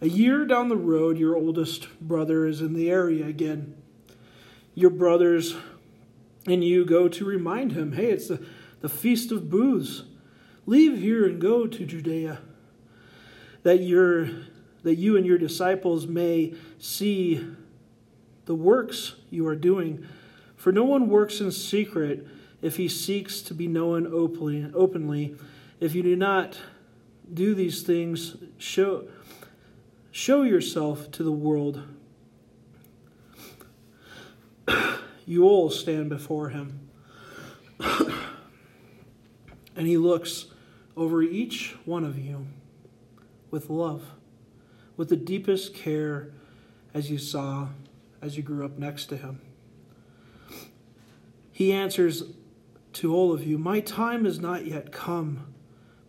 A 0.02 0.08
year 0.08 0.46
down 0.46 0.70
the 0.70 0.76
road, 0.76 1.18
your 1.18 1.36
oldest 1.36 1.88
brother 2.02 2.48
is 2.48 2.60
in 2.60 2.74
the 2.74 2.90
area 2.90 3.28
again. 3.28 3.76
Your 4.74 4.90
brothers 4.90 5.56
and 6.48 6.64
you 6.64 6.86
go 6.86 7.08
to 7.08 7.24
remind 7.24 7.74
him 7.74 7.92
hey, 7.92 8.10
it's 8.10 8.28
the, 8.28 8.44
the 8.80 8.90
Feast 8.90 9.32
of 9.32 9.50
Booths. 9.50 10.04
Leave 10.66 11.00
here 11.00 11.26
and 11.26 11.40
go 11.40 11.68
to 11.68 11.86
Judea 11.86 12.40
that 13.64 13.82
your 13.82 14.30
that 14.84 14.96
you 14.96 15.16
and 15.16 15.26
your 15.26 15.38
disciples 15.38 16.08
may 16.08 16.54
see 16.80 17.46
the 18.46 18.56
works 18.56 19.16
you 19.30 19.48
are 19.48 19.56
doing. 19.56 20.08
For 20.56 20.72
no 20.72 20.84
one 20.84 21.08
works 21.08 21.40
in 21.40 21.52
secret 21.52 22.28
if 22.62 22.78
he 22.78 22.88
seeks 22.88 23.42
to 23.42 23.54
be 23.54 23.68
known 23.68 24.08
openly. 24.08 24.72
openly. 24.74 25.36
If 25.80 25.96
you 25.96 26.04
do 26.04 26.16
not 26.16 26.58
do 27.34 27.56
these 27.56 27.84
things, 27.84 28.36
show, 28.58 29.08
show 30.12 30.44
yourself 30.44 31.12
to 31.12 31.24
the 31.24 31.32
world. 31.32 31.84
you 35.26 35.44
all 35.44 35.70
stand 35.70 36.10
before 36.10 36.50
him. 36.50 36.90
and 37.80 39.88
he 39.88 39.98
looks 39.98 40.48
over 40.98 41.24
each 41.24 41.76
one 41.86 42.04
of 42.04 42.20
you 42.20 42.46
with 43.52 43.70
love, 43.70 44.04
with 44.98 45.10
the 45.10 45.16
deepest 45.16 45.76
care 45.76 46.32
as 46.94 47.12
you 47.12 47.18
saw 47.18 47.68
as 48.22 48.38
you 48.38 48.44
grew 48.44 48.66
up 48.66 48.78
next 48.78 49.06
to 49.08 49.18
him. 49.18 49.42
He 51.52 51.72
answers 51.72 52.24
to 52.94 53.14
all 53.14 53.34
of 53.34 53.46
you, 53.46 53.58
My 53.58 53.82
time 53.82 54.26
is 54.26 54.40
not 54.40 54.66
yet 54.66 54.92
come, 54.92 55.54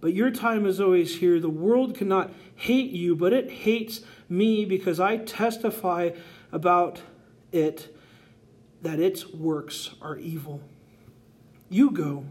but 0.00 0.14
your 0.14 0.30
time 0.30 0.66
is 0.66 0.80
always 0.80 1.18
here. 1.18 1.38
The 1.38 1.50
world 1.50 1.96
cannot 1.96 2.32
hate 2.54 2.90
you, 2.90 3.14
but 3.14 3.32
it 3.32 3.50
hates 3.50 4.00
me 4.28 4.64
because 4.64 4.98
I 4.98 5.18
testify 5.18 6.10
about 6.50 7.02
it 7.50 7.94
that 8.82 8.98
its 8.98 9.28
works 9.28 9.90
are 10.00 10.16
evil. 10.16 10.60
You 11.68 11.90
go 11.90 12.24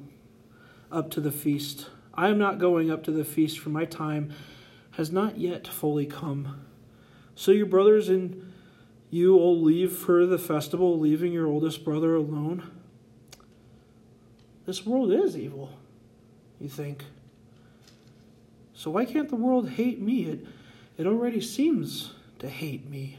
up 0.91 1.09
to 1.11 1.21
the 1.21 1.31
feast. 1.31 1.89
I 2.13 2.27
am 2.27 2.37
not 2.37 2.59
going 2.59 2.91
up 2.91 3.03
to 3.03 3.11
the 3.11 3.23
feast, 3.23 3.59
for 3.59 3.69
my 3.69 3.85
time 3.85 4.33
has 5.01 5.11
not 5.11 5.39
yet 5.39 5.67
fully 5.67 6.05
come. 6.05 6.63
So 7.33 7.51
your 7.51 7.65
brothers 7.65 8.07
and 8.07 8.53
you 9.09 9.35
all 9.35 9.59
leave 9.59 9.91
for 9.91 10.27
the 10.27 10.37
festival, 10.37 10.99
leaving 10.99 11.33
your 11.33 11.47
oldest 11.47 11.83
brother 11.83 12.13
alone. 12.13 12.69
This 14.67 14.85
world 14.85 15.11
is 15.11 15.35
evil, 15.35 15.71
you 16.59 16.69
think. 16.69 17.03
So 18.75 18.91
why 18.91 19.05
can't 19.05 19.29
the 19.29 19.35
world 19.35 19.69
hate 19.69 19.99
me? 19.99 20.25
It, 20.25 20.45
it 20.99 21.07
already 21.07 21.41
seems 21.41 22.13
to 22.37 22.47
hate 22.47 22.87
me. 22.87 23.17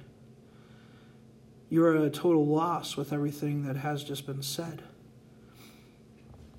You're 1.68 1.96
a 1.96 2.10
total 2.10 2.46
loss 2.46 2.96
with 2.96 3.12
everything 3.12 3.64
that 3.66 3.74
has 3.74 4.04
just 4.04 4.24
been 4.24 4.44
said. 4.44 4.84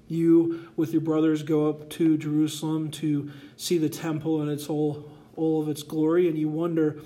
You, 0.10 0.68
with 0.76 0.92
your 0.92 1.02
brothers, 1.02 1.44
go 1.44 1.70
up 1.70 1.90
to 1.92 2.18
Jerusalem 2.18 2.92
to 2.92 3.32
see 3.56 3.78
the 3.78 3.88
temple 3.88 4.42
and 4.42 4.52
its 4.52 4.68
all, 4.68 5.10
all 5.36 5.62
of 5.62 5.70
its 5.70 5.84
glory, 5.84 6.28
and 6.28 6.38
you 6.38 6.50
wonder, 6.50 6.98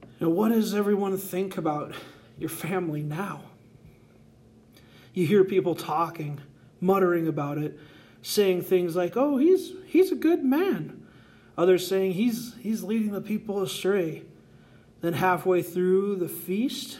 you 0.00 0.26
know, 0.26 0.30
what 0.30 0.50
does 0.50 0.74
everyone 0.74 1.16
think 1.18 1.56
about 1.56 1.94
your 2.38 2.48
family 2.48 3.02
now? 3.02 3.42
You 5.12 5.26
hear 5.26 5.44
people 5.44 5.74
talking, 5.74 6.40
muttering 6.80 7.26
about 7.26 7.58
it, 7.58 7.78
saying 8.22 8.62
things 8.62 8.96
like, 8.96 9.16
"Oh, 9.16 9.38
he's 9.38 9.72
he's 9.86 10.12
a 10.12 10.16
good 10.16 10.44
man." 10.44 11.06
Others 11.56 11.86
saying 11.86 12.12
he's 12.12 12.54
he's 12.60 12.82
leading 12.82 13.12
the 13.12 13.20
people 13.20 13.62
astray. 13.62 14.24
Then 15.00 15.14
halfway 15.14 15.62
through 15.62 16.16
the 16.16 16.28
feast, 16.28 16.98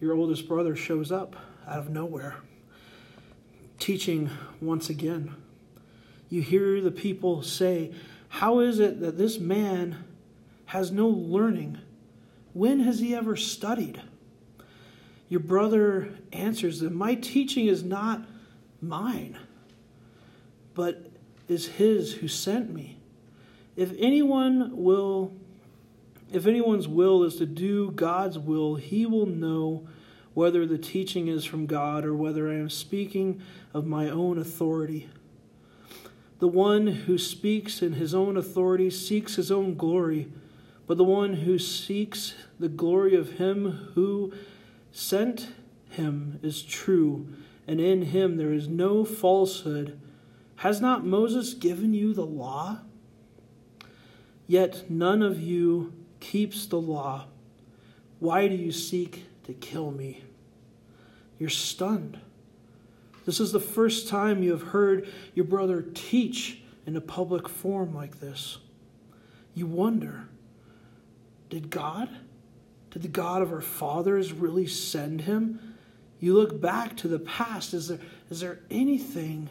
your 0.00 0.14
oldest 0.14 0.48
brother 0.48 0.74
shows 0.74 1.12
up 1.12 1.36
out 1.66 1.78
of 1.78 1.90
nowhere, 1.90 2.36
teaching 3.78 4.30
once 4.60 4.88
again. 4.88 5.34
You 6.28 6.42
hear 6.42 6.80
the 6.80 6.92
people 6.92 7.42
say, 7.42 7.92
How 8.30 8.60
is 8.60 8.78
it 8.78 9.00
that 9.00 9.18
this 9.18 9.38
man 9.38 10.04
has 10.66 10.90
no 10.90 11.08
learning? 11.08 11.78
When 12.54 12.80
has 12.80 13.00
he 13.00 13.14
ever 13.14 13.36
studied? 13.36 14.00
Your 15.28 15.40
brother 15.40 16.14
answers 16.32 16.80
them, 16.80 16.94
My 16.94 17.14
teaching 17.14 17.66
is 17.66 17.82
not 17.82 18.24
mine, 18.80 19.36
but 20.74 21.10
is 21.48 21.66
his 21.66 22.14
who 22.14 22.28
sent 22.28 22.72
me. 22.72 22.96
If 23.76 23.92
anyone 23.98 24.76
will 24.76 25.32
if 26.32 26.46
anyone's 26.46 26.86
will 26.86 27.24
is 27.24 27.36
to 27.36 27.46
do 27.46 27.90
God's 27.90 28.38
will, 28.38 28.76
he 28.76 29.04
will 29.04 29.26
know 29.26 29.88
whether 30.32 30.64
the 30.64 30.78
teaching 30.78 31.26
is 31.26 31.44
from 31.44 31.66
God 31.66 32.04
or 32.04 32.14
whether 32.14 32.48
I 32.48 32.54
am 32.54 32.70
speaking 32.70 33.42
of 33.74 33.86
my 33.86 34.08
own 34.08 34.38
authority. 34.38 35.08
The 36.40 36.48
one 36.48 36.86
who 36.86 37.18
speaks 37.18 37.82
in 37.82 37.92
his 37.92 38.14
own 38.14 38.36
authority 38.38 38.88
seeks 38.88 39.36
his 39.36 39.52
own 39.52 39.74
glory, 39.74 40.32
but 40.86 40.96
the 40.96 41.04
one 41.04 41.34
who 41.34 41.58
seeks 41.58 42.34
the 42.58 42.68
glory 42.68 43.14
of 43.14 43.32
him 43.32 43.90
who 43.94 44.32
sent 44.90 45.48
him 45.90 46.40
is 46.42 46.62
true, 46.62 47.28
and 47.66 47.78
in 47.78 48.02
him 48.02 48.38
there 48.38 48.54
is 48.54 48.68
no 48.68 49.04
falsehood. 49.04 50.00
Has 50.56 50.80
not 50.80 51.04
Moses 51.04 51.52
given 51.52 51.92
you 51.92 52.14
the 52.14 52.26
law? 52.26 52.78
Yet 54.46 54.90
none 54.90 55.22
of 55.22 55.40
you 55.40 55.92
keeps 56.20 56.64
the 56.64 56.80
law. 56.80 57.26
Why 58.18 58.48
do 58.48 58.54
you 58.54 58.72
seek 58.72 59.26
to 59.44 59.52
kill 59.52 59.90
me? 59.90 60.24
You're 61.38 61.50
stunned. 61.50 62.18
This 63.30 63.38
is 63.38 63.52
the 63.52 63.60
first 63.60 64.08
time 64.08 64.42
you 64.42 64.50
have 64.50 64.70
heard 64.70 65.08
your 65.36 65.44
brother 65.44 65.82
teach 65.94 66.62
in 66.84 66.96
a 66.96 67.00
public 67.00 67.48
forum 67.48 67.94
like 67.94 68.18
this. 68.18 68.58
You 69.54 69.68
wonder 69.68 70.26
did 71.48 71.70
God, 71.70 72.08
did 72.90 73.02
the 73.02 73.08
God 73.08 73.40
of 73.40 73.52
our 73.52 73.60
fathers 73.60 74.32
really 74.32 74.66
send 74.66 75.20
him? 75.20 75.76
You 76.18 76.34
look 76.34 76.60
back 76.60 76.96
to 76.96 77.06
the 77.06 77.20
past. 77.20 77.72
Is 77.72 77.86
there, 77.86 78.00
is 78.30 78.40
there 78.40 78.58
anything 78.68 79.48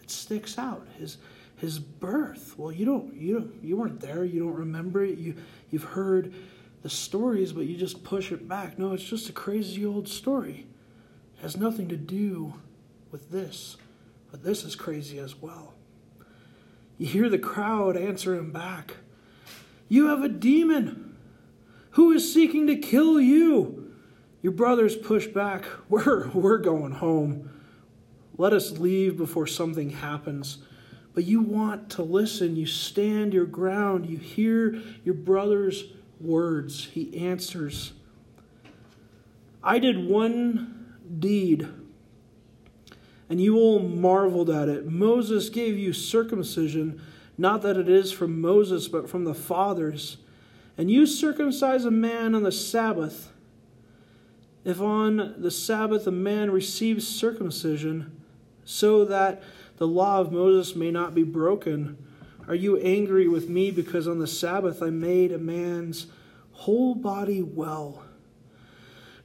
that 0.00 0.10
sticks 0.10 0.58
out? 0.58 0.84
His, 0.98 1.18
his 1.58 1.78
birth. 1.78 2.58
Well, 2.58 2.72
you 2.72 2.84
don't, 2.84 3.14
you 3.14 3.34
don't, 3.34 3.54
you 3.62 3.76
weren't 3.76 4.00
there. 4.00 4.24
You 4.24 4.40
don't 4.40 4.56
remember 4.56 5.04
it. 5.04 5.16
You, 5.16 5.36
you've 5.70 5.84
heard 5.84 6.34
the 6.82 6.90
stories, 6.90 7.52
but 7.52 7.66
you 7.66 7.76
just 7.76 8.02
push 8.02 8.32
it 8.32 8.48
back. 8.48 8.80
No, 8.80 8.94
it's 8.94 9.04
just 9.04 9.28
a 9.28 9.32
crazy 9.32 9.86
old 9.86 10.08
story. 10.08 10.66
It 11.38 11.42
has 11.42 11.56
nothing 11.56 11.86
to 11.90 11.96
do 11.96 12.54
with 13.10 13.30
this, 13.30 13.76
but 14.30 14.42
this 14.42 14.64
is 14.64 14.76
crazy 14.76 15.18
as 15.18 15.36
well. 15.40 15.74
You 16.98 17.06
hear 17.06 17.28
the 17.28 17.38
crowd 17.38 17.96
answer 17.96 18.34
him 18.34 18.52
back. 18.52 18.96
You 19.88 20.06
have 20.08 20.22
a 20.22 20.28
demon. 20.28 21.16
Who 21.90 22.12
is 22.12 22.32
seeking 22.32 22.66
to 22.66 22.76
kill 22.76 23.20
you? 23.20 23.92
Your 24.42 24.52
brothers 24.52 24.96
push 24.96 25.26
back. 25.26 25.64
We're, 25.88 26.28
we're 26.28 26.58
going 26.58 26.92
home. 26.92 27.50
Let 28.38 28.52
us 28.52 28.78
leave 28.78 29.16
before 29.16 29.46
something 29.46 29.90
happens 29.90 30.58
but 31.16 31.24
you 31.24 31.40
want 31.40 31.88
to 31.88 32.02
listen. 32.02 32.56
You 32.56 32.66
stand 32.66 33.32
your 33.32 33.46
ground. 33.46 34.04
You 34.04 34.18
hear 34.18 34.82
your 35.02 35.14
brother's 35.14 35.84
words. 36.20 36.84
He 36.92 37.16
answers 37.16 37.94
I 39.64 39.78
did 39.78 40.06
one 40.06 40.94
deed, 41.18 41.66
and 43.28 43.40
you 43.40 43.56
all 43.56 43.80
marveled 43.80 44.50
at 44.50 44.68
it. 44.68 44.86
Moses 44.86 45.48
gave 45.48 45.76
you 45.76 45.92
circumcision, 45.92 47.00
not 47.36 47.62
that 47.62 47.76
it 47.76 47.88
is 47.88 48.12
from 48.12 48.40
Moses, 48.40 48.88
but 48.88 49.08
from 49.08 49.24
the 49.24 49.34
fathers. 49.34 50.18
And 50.78 50.90
you 50.90 51.06
circumcise 51.06 51.84
a 51.84 51.90
man 51.90 52.34
on 52.34 52.42
the 52.42 52.52
Sabbath. 52.52 53.32
If 54.64 54.80
on 54.80 55.34
the 55.38 55.50
Sabbath 55.50 56.06
a 56.06 56.12
man 56.12 56.50
receives 56.50 57.06
circumcision, 57.06 58.20
so 58.64 59.04
that 59.04 59.42
the 59.78 59.86
law 59.86 60.20
of 60.20 60.32
Moses 60.32 60.74
may 60.74 60.90
not 60.90 61.14
be 61.14 61.22
broken. 61.22 61.96
Are 62.48 62.54
you 62.54 62.76
angry 62.78 63.28
with 63.28 63.48
me 63.48 63.70
because 63.70 64.08
on 64.08 64.18
the 64.18 64.26
Sabbath 64.26 64.82
I 64.82 64.90
made 64.90 65.32
a 65.32 65.38
man's 65.38 66.06
whole 66.52 66.94
body 66.94 67.42
well? 67.42 68.04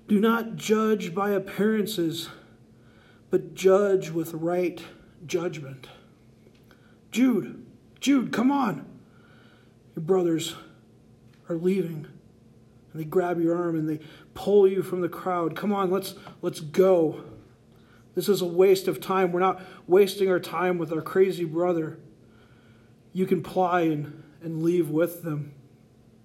Do 0.08 0.20
not 0.20 0.56
judge 0.56 1.16
by 1.16 1.32
appearances, 1.32 2.30
but 3.32 3.56
judge 3.56 4.12
with 4.12 4.34
right 4.34 4.84
judgment. 5.26 5.88
Jude, 7.12 7.66
Jude, 8.00 8.32
come 8.32 8.52
on. 8.52 8.86
Your 9.96 10.04
brothers 10.04 10.56
are 11.50 11.56
leaving. 11.56 12.08
And 12.92 13.02
they 13.02 13.06
grab 13.06 13.42
your 13.42 13.58
arm 13.58 13.78
and 13.78 13.90
they 13.90 14.00
pull 14.34 14.68
you 14.68 14.84
from 14.84 15.02
the 15.02 15.10
crowd. 15.10 15.56
Come 15.56 15.74
on, 15.74 15.90
let's 15.90 16.16
let's 16.42 16.60
go. 16.60 17.24
This 18.14 18.28
is 18.28 18.42
a 18.42 18.46
waste 18.46 18.90
of 18.90 19.00
time. 19.00 19.32
We're 19.32 19.40
not 19.40 19.62
wasting 19.88 20.30
our 20.30 20.40
time 20.40 20.78
with 20.78 20.92
our 20.92 21.02
crazy 21.02 21.46
brother. 21.46 21.98
You 23.14 23.26
can 23.26 23.42
ply 23.42 23.82
and, 23.82 24.24
and 24.42 24.62
leave 24.62 24.90
with 24.90 25.24
them. 25.24 25.54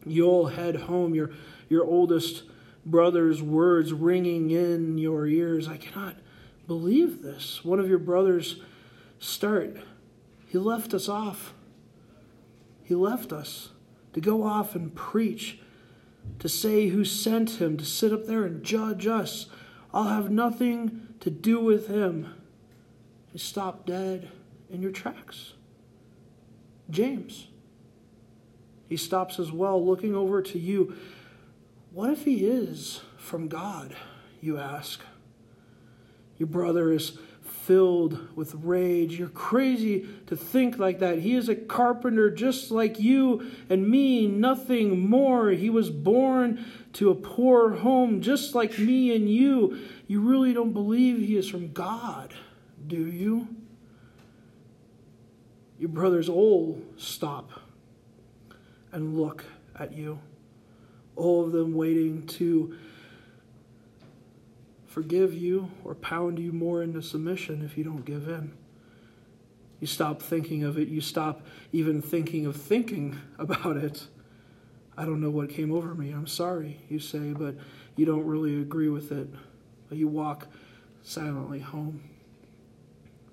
You'll 0.04 0.46
head 0.46 0.76
home, 0.76 1.14
your, 1.14 1.30
your 1.68 1.84
oldest 1.84 2.44
brother's 2.84 3.40
words 3.42 3.92
ringing 3.92 4.50
in 4.50 4.98
your 4.98 5.26
ears. 5.26 5.68
I 5.68 5.76
cannot 5.76 6.16
believe 6.66 7.22
this. 7.22 7.64
One 7.64 7.78
of 7.78 7.88
your 7.88 7.98
brothers 7.98 8.60
start. 9.18 9.76
He 10.46 10.58
left 10.58 10.94
us 10.94 11.08
off. 11.08 11.54
He 12.82 12.94
left 12.94 13.32
us 13.32 13.70
to 14.12 14.20
go 14.20 14.44
off 14.44 14.74
and 14.74 14.94
preach, 14.94 15.58
to 16.38 16.48
say 16.48 16.88
who 16.88 17.04
sent 17.04 17.60
him, 17.60 17.76
to 17.76 17.84
sit 17.84 18.12
up 18.12 18.26
there 18.26 18.44
and 18.44 18.62
judge 18.62 19.06
us. 19.06 19.46
I'll 19.92 20.04
have 20.04 20.30
nothing 20.30 21.08
to 21.20 21.30
do 21.30 21.60
with 21.60 21.88
him 21.88 22.32
is 23.36 23.42
stop 23.42 23.84
dead 23.84 24.30
in 24.70 24.80
your 24.80 24.90
tracks. 24.90 25.52
James. 26.88 27.48
He 28.88 28.96
stops 28.96 29.38
as 29.38 29.52
well, 29.52 29.84
looking 29.84 30.14
over 30.14 30.40
to 30.40 30.58
you. 30.58 30.96
What 31.92 32.10
if 32.10 32.24
he 32.24 32.46
is 32.46 33.02
from 33.18 33.48
God, 33.48 33.94
you 34.40 34.58
ask? 34.58 35.00
Your 36.38 36.48
brother 36.48 36.92
is 36.92 37.18
filled 37.66 38.36
with 38.36 38.54
rage. 38.54 39.18
You're 39.18 39.28
crazy 39.28 40.06
to 40.26 40.36
think 40.36 40.78
like 40.78 41.00
that. 41.00 41.18
He 41.18 41.34
is 41.34 41.48
a 41.48 41.56
carpenter 41.56 42.30
just 42.30 42.70
like 42.70 43.00
you 43.00 43.50
and 43.68 43.88
me, 43.88 44.26
nothing 44.26 45.08
more. 45.08 45.50
He 45.50 45.68
was 45.68 45.90
born 45.90 46.64
to 46.94 47.10
a 47.10 47.14
poor 47.14 47.74
home 47.74 48.20
just 48.20 48.54
like 48.54 48.78
me 48.78 49.14
and 49.14 49.28
you. 49.28 49.80
You 50.06 50.20
really 50.20 50.52
don't 50.52 50.72
believe 50.72 51.18
he 51.18 51.36
is 51.36 51.48
from 51.48 51.72
God, 51.72 52.34
do 52.86 53.06
you? 53.06 53.48
Your 55.78 55.90
brothers 55.90 56.28
all 56.28 56.80
stop 56.96 57.50
and 58.92 59.18
look 59.18 59.44
at 59.78 59.92
you, 59.92 60.20
all 61.16 61.44
of 61.44 61.52
them 61.52 61.74
waiting 61.74 62.26
to 62.26 62.76
forgive 64.96 65.34
you 65.34 65.70
or 65.84 65.94
pound 65.94 66.38
you 66.38 66.50
more 66.52 66.82
into 66.82 67.02
submission 67.02 67.62
if 67.62 67.76
you 67.76 67.84
don't 67.84 68.06
give 68.06 68.28
in. 68.28 68.50
You 69.78 69.86
stop 69.86 70.22
thinking 70.22 70.64
of 70.64 70.78
it. 70.78 70.88
You 70.88 71.02
stop 71.02 71.42
even 71.70 72.00
thinking 72.00 72.46
of 72.46 72.56
thinking 72.56 73.20
about 73.38 73.76
it. 73.76 74.06
I 74.96 75.04
don't 75.04 75.20
know 75.20 75.28
what 75.28 75.50
came 75.50 75.70
over 75.70 75.94
me. 75.94 76.12
I'm 76.12 76.26
sorry, 76.26 76.80
you 76.88 76.98
say, 76.98 77.34
but 77.34 77.56
you 77.94 78.06
don't 78.06 78.24
really 78.24 78.58
agree 78.58 78.88
with 78.88 79.12
it. 79.12 79.28
But 79.90 79.98
you 79.98 80.08
walk 80.08 80.48
silently 81.02 81.60
home. 81.60 82.02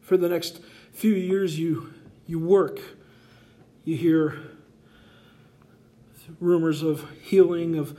For 0.01 0.17
the 0.17 0.27
next 0.27 0.59
few 0.91 1.13
years, 1.13 1.57
you, 1.57 1.93
you 2.27 2.39
work. 2.39 2.81
You 3.85 3.95
hear 3.95 4.37
rumors 6.41 6.83
of 6.83 7.09
healing, 7.21 7.77
of 7.77 7.97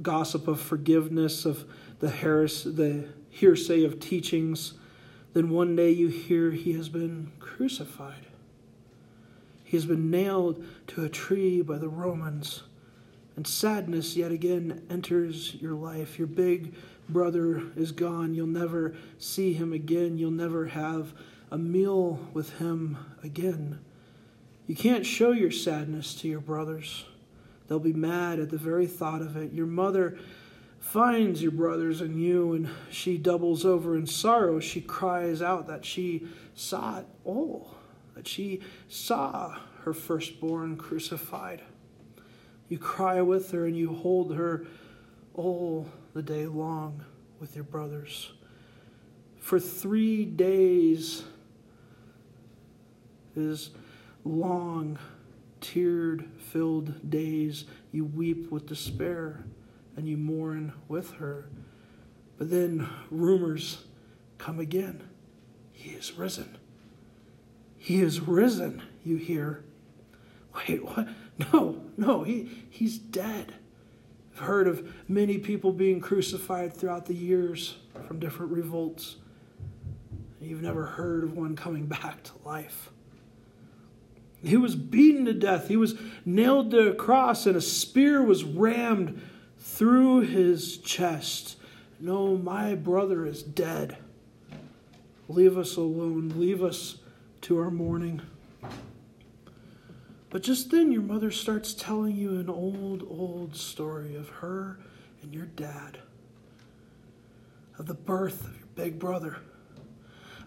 gossip, 0.00 0.48
of 0.48 0.58
forgiveness, 0.58 1.44
of 1.44 1.66
the, 2.00 2.10
heres- 2.10 2.64
the 2.64 3.06
hearsay 3.30 3.84
of 3.84 4.00
teachings. 4.00 4.74
Then 5.34 5.50
one 5.50 5.76
day 5.76 5.90
you 5.90 6.08
hear 6.08 6.50
he 6.50 6.72
has 6.74 6.88
been 6.88 7.32
crucified. 7.38 8.26
He 9.64 9.76
has 9.76 9.84
been 9.84 10.10
nailed 10.10 10.64
to 10.88 11.04
a 11.04 11.08
tree 11.08 11.60
by 11.60 11.78
the 11.78 11.88
Romans. 11.88 12.62
And 13.36 13.46
sadness 13.46 14.16
yet 14.16 14.32
again 14.32 14.82
enters 14.90 15.54
your 15.56 15.74
life. 15.74 16.18
Your 16.18 16.26
big 16.26 16.74
brother 17.08 17.62
is 17.76 17.92
gone. 17.92 18.34
You'll 18.34 18.46
never 18.46 18.96
see 19.18 19.52
him 19.52 19.72
again. 19.72 20.18
You'll 20.18 20.30
never 20.30 20.66
have 20.66 21.12
a 21.50 21.58
meal 21.58 22.18
with 22.32 22.58
him 22.58 22.98
again. 23.22 23.78
You 24.66 24.74
can't 24.74 25.06
show 25.06 25.32
your 25.32 25.50
sadness 25.50 26.14
to 26.16 26.28
your 26.28 26.40
brothers. 26.40 27.04
They'll 27.68 27.78
be 27.78 27.92
mad 27.92 28.38
at 28.38 28.50
the 28.50 28.56
very 28.56 28.86
thought 28.86 29.22
of 29.22 29.36
it. 29.36 29.52
Your 29.52 29.66
mother 29.66 30.18
finds 30.80 31.42
your 31.42 31.52
brothers 31.52 32.00
and 32.00 32.20
you, 32.20 32.52
and 32.54 32.68
she 32.90 33.18
doubles 33.18 33.64
over 33.64 33.96
in 33.96 34.06
sorrow. 34.06 34.60
She 34.60 34.80
cries 34.80 35.42
out 35.42 35.66
that 35.66 35.84
she 35.84 36.26
saw 36.54 37.00
it 37.00 37.06
all, 37.24 37.76
that 38.14 38.26
she 38.26 38.60
saw 38.88 39.58
her 39.82 39.92
firstborn 39.92 40.76
crucified. 40.76 41.62
You 42.68 42.78
cry 42.78 43.22
with 43.22 43.50
her 43.52 43.66
and 43.66 43.76
you 43.76 43.94
hold 43.94 44.34
her 44.34 44.66
all 45.34 45.88
the 46.14 46.22
day 46.22 46.46
long 46.46 47.04
with 47.40 47.54
your 47.54 47.64
brothers. 47.64 48.32
For 49.38 49.58
three 49.58 50.24
days 50.24 51.24
is 53.34 53.70
long, 54.24 54.98
tear 55.60 56.18
filled 56.50 57.08
days. 57.08 57.64
You 57.92 58.04
weep 58.04 58.50
with 58.50 58.66
despair 58.66 59.44
and 59.98 60.08
you 60.08 60.16
mourn 60.16 60.72
with 60.86 61.14
her. 61.14 61.48
But 62.38 62.50
then 62.50 62.88
rumors 63.10 63.84
come 64.38 64.60
again. 64.60 65.02
He 65.72 65.90
is 65.90 66.12
risen. 66.12 66.56
He 67.76 68.00
is 68.00 68.20
risen, 68.20 68.82
you 69.04 69.16
hear. 69.16 69.64
Wait, 70.54 70.84
what? 70.84 71.08
No, 71.52 71.80
no, 71.96 72.24
he, 72.24 72.64
he's 72.68 72.98
dead. 72.98 73.54
I've 74.32 74.40
heard 74.40 74.66
of 74.66 74.92
many 75.06 75.38
people 75.38 75.70
being 75.70 76.00
crucified 76.00 76.74
throughout 76.74 77.06
the 77.06 77.14
years 77.14 77.76
from 78.08 78.18
different 78.18 78.50
revolts. 78.50 79.14
You've 80.40 80.62
never 80.62 80.84
heard 80.84 81.22
of 81.22 81.36
one 81.36 81.54
coming 81.54 81.86
back 81.86 82.24
to 82.24 82.32
life. 82.44 82.90
He 84.42 84.56
was 84.56 84.74
beaten 84.74 85.26
to 85.26 85.32
death. 85.32 85.68
He 85.68 85.76
was 85.76 85.94
nailed 86.24 86.72
to 86.72 86.90
a 86.90 86.94
cross, 86.94 87.46
and 87.46 87.56
a 87.56 87.60
spear 87.60 88.20
was 88.20 88.42
rammed 88.42 89.20
through 89.68 90.20
his 90.20 90.78
chest. 90.78 91.56
No, 92.00 92.36
my 92.36 92.74
brother 92.74 93.26
is 93.26 93.42
dead. 93.42 93.98
Leave 95.28 95.58
us 95.58 95.76
alone. 95.76 96.32
Leave 96.36 96.64
us 96.64 96.96
to 97.42 97.58
our 97.58 97.70
mourning. 97.70 98.22
But 100.30 100.42
just 100.42 100.70
then, 100.70 100.90
your 100.90 101.02
mother 101.02 101.30
starts 101.30 101.74
telling 101.74 102.16
you 102.16 102.40
an 102.40 102.48
old, 102.48 103.06
old 103.08 103.54
story 103.54 104.16
of 104.16 104.28
her 104.28 104.80
and 105.22 105.34
your 105.34 105.46
dad, 105.46 105.98
of 107.78 107.86
the 107.86 107.94
birth 107.94 108.44
of 108.46 108.56
your 108.56 108.68
big 108.74 108.98
brother, 108.98 109.36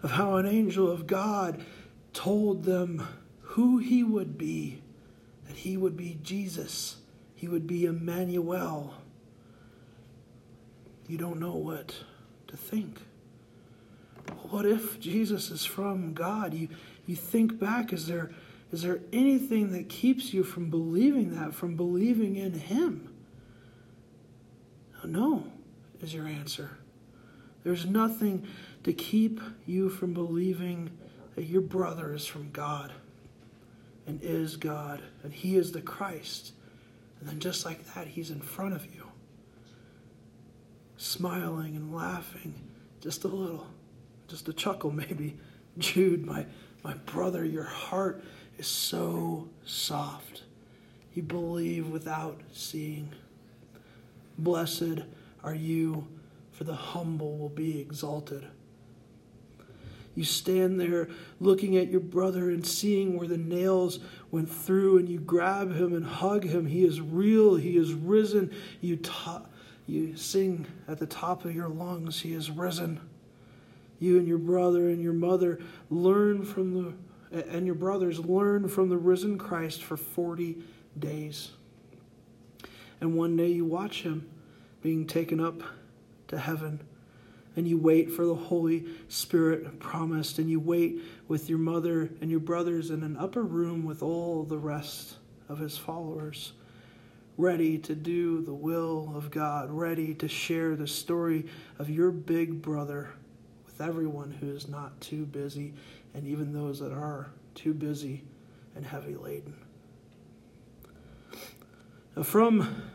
of 0.02 0.10
how 0.10 0.36
an 0.36 0.46
angel 0.46 0.90
of 0.90 1.06
God 1.06 1.64
told 2.12 2.64
them 2.64 3.06
who 3.40 3.78
he 3.78 4.02
would 4.02 4.36
be, 4.36 4.82
that 5.46 5.56
he 5.56 5.76
would 5.76 5.96
be 5.96 6.18
Jesus, 6.22 6.96
he 7.34 7.48
would 7.48 7.66
be 7.66 7.86
Emmanuel 7.86 8.94
you 11.12 11.18
don't 11.18 11.38
know 11.38 11.56
what 11.56 11.94
to 12.46 12.56
think. 12.56 12.98
What 14.48 14.64
if 14.64 14.98
Jesus 14.98 15.50
is 15.50 15.62
from 15.62 16.14
God? 16.14 16.54
You, 16.54 16.68
you 17.04 17.16
think 17.16 17.58
back, 17.58 17.92
is 17.92 18.06
there, 18.06 18.30
is 18.72 18.80
there 18.80 19.00
anything 19.12 19.72
that 19.72 19.90
keeps 19.90 20.32
you 20.32 20.42
from 20.42 20.70
believing 20.70 21.34
that, 21.34 21.52
from 21.52 21.76
believing 21.76 22.36
in 22.36 22.54
Him? 22.54 23.12
No, 25.04 25.44
is 26.00 26.14
your 26.14 26.26
answer. 26.26 26.70
There's 27.62 27.84
nothing 27.84 28.46
to 28.84 28.94
keep 28.94 29.38
you 29.66 29.90
from 29.90 30.14
believing 30.14 30.90
that 31.34 31.44
your 31.44 31.60
brother 31.60 32.14
is 32.14 32.24
from 32.24 32.50
God 32.52 32.90
and 34.06 34.18
is 34.22 34.56
God 34.56 35.02
and 35.22 35.30
He 35.30 35.56
is 35.56 35.72
the 35.72 35.82
Christ. 35.82 36.52
And 37.20 37.28
then 37.28 37.38
just 37.38 37.66
like 37.66 37.84
that, 37.92 38.06
He's 38.06 38.30
in 38.30 38.40
front 38.40 38.74
of 38.74 38.86
you 38.94 39.11
smiling 41.02 41.74
and 41.76 41.94
laughing 41.94 42.54
just 43.00 43.24
a 43.24 43.28
little, 43.28 43.66
just 44.28 44.48
a 44.48 44.52
chuckle 44.52 44.90
maybe. 44.92 45.36
Jude, 45.78 46.24
my, 46.24 46.46
my 46.84 46.94
brother, 46.94 47.44
your 47.44 47.64
heart 47.64 48.22
is 48.58 48.66
so 48.66 49.48
soft. 49.64 50.42
You 51.14 51.22
believe 51.22 51.88
without 51.88 52.40
seeing. 52.52 53.10
Blessed 54.38 55.00
are 55.42 55.54
you, 55.54 56.06
for 56.52 56.64
the 56.64 56.74
humble 56.74 57.36
will 57.36 57.48
be 57.48 57.80
exalted. 57.80 58.46
You 60.14 60.24
stand 60.24 60.78
there 60.78 61.08
looking 61.40 61.76
at 61.76 61.88
your 61.88 62.00
brother 62.00 62.50
and 62.50 62.66
seeing 62.66 63.16
where 63.16 63.28
the 63.28 63.38
nails 63.38 63.98
went 64.30 64.50
through, 64.50 64.98
and 64.98 65.08
you 65.08 65.18
grab 65.18 65.74
him 65.74 65.94
and 65.94 66.04
hug 66.04 66.44
him. 66.44 66.66
He 66.66 66.84
is 66.84 67.00
real, 67.00 67.56
he 67.56 67.76
is 67.76 67.94
risen. 67.94 68.54
You, 68.80 68.96
ta- 68.98 69.46
you 69.92 70.16
sing 70.16 70.66
at 70.88 70.98
the 70.98 71.06
top 71.06 71.44
of 71.44 71.54
your 71.54 71.68
lungs, 71.68 72.20
He 72.20 72.32
is 72.32 72.50
risen. 72.50 73.00
You 73.98 74.18
and 74.18 74.26
your 74.26 74.38
brother 74.38 74.88
and 74.88 75.00
your 75.00 75.12
mother 75.12 75.60
learn 75.90 76.44
from 76.44 76.74
the, 77.30 77.42
and 77.48 77.66
your 77.66 77.74
brothers 77.74 78.18
learn 78.18 78.68
from 78.68 78.88
the 78.88 78.96
risen 78.96 79.38
Christ 79.38 79.82
for 79.82 79.96
40 79.96 80.58
days. 80.98 81.50
And 83.00 83.16
one 83.16 83.36
day 83.36 83.48
you 83.48 83.64
watch 83.64 84.02
Him 84.02 84.28
being 84.82 85.06
taken 85.06 85.40
up 85.40 85.62
to 86.28 86.38
heaven 86.38 86.80
and 87.56 87.68
you 87.68 87.76
wait 87.76 88.10
for 88.10 88.24
the 88.24 88.34
Holy 88.34 88.86
Spirit 89.08 89.78
promised, 89.78 90.38
and 90.38 90.48
you 90.48 90.58
wait 90.58 91.02
with 91.28 91.48
your 91.50 91.58
mother 91.58 92.08
and 92.20 92.30
your 92.30 92.40
brothers 92.40 92.90
in 92.90 93.02
an 93.02 93.16
upper 93.16 93.42
room 93.42 93.84
with 93.84 94.02
all 94.02 94.44
the 94.44 94.56
rest 94.56 95.16
of 95.48 95.58
his 95.58 95.76
followers 95.76 96.52
ready 97.38 97.78
to 97.78 97.94
do 97.94 98.42
the 98.42 98.52
will 98.52 99.12
of 99.14 99.30
God, 99.30 99.70
ready 99.70 100.14
to 100.14 100.28
share 100.28 100.76
the 100.76 100.86
story 100.86 101.46
of 101.78 101.88
your 101.88 102.10
big 102.10 102.60
brother 102.60 103.10
with 103.64 103.80
everyone 103.80 104.30
who 104.30 104.50
is 104.50 104.68
not 104.68 105.00
too 105.00 105.24
busy, 105.24 105.74
and 106.14 106.26
even 106.26 106.52
those 106.52 106.78
that 106.80 106.92
are 106.92 107.30
too 107.54 107.72
busy 107.72 108.22
and 108.76 108.84
heavy 108.84 109.14
laden. 109.14 109.54
Now, 112.16 112.22
from 112.22 112.90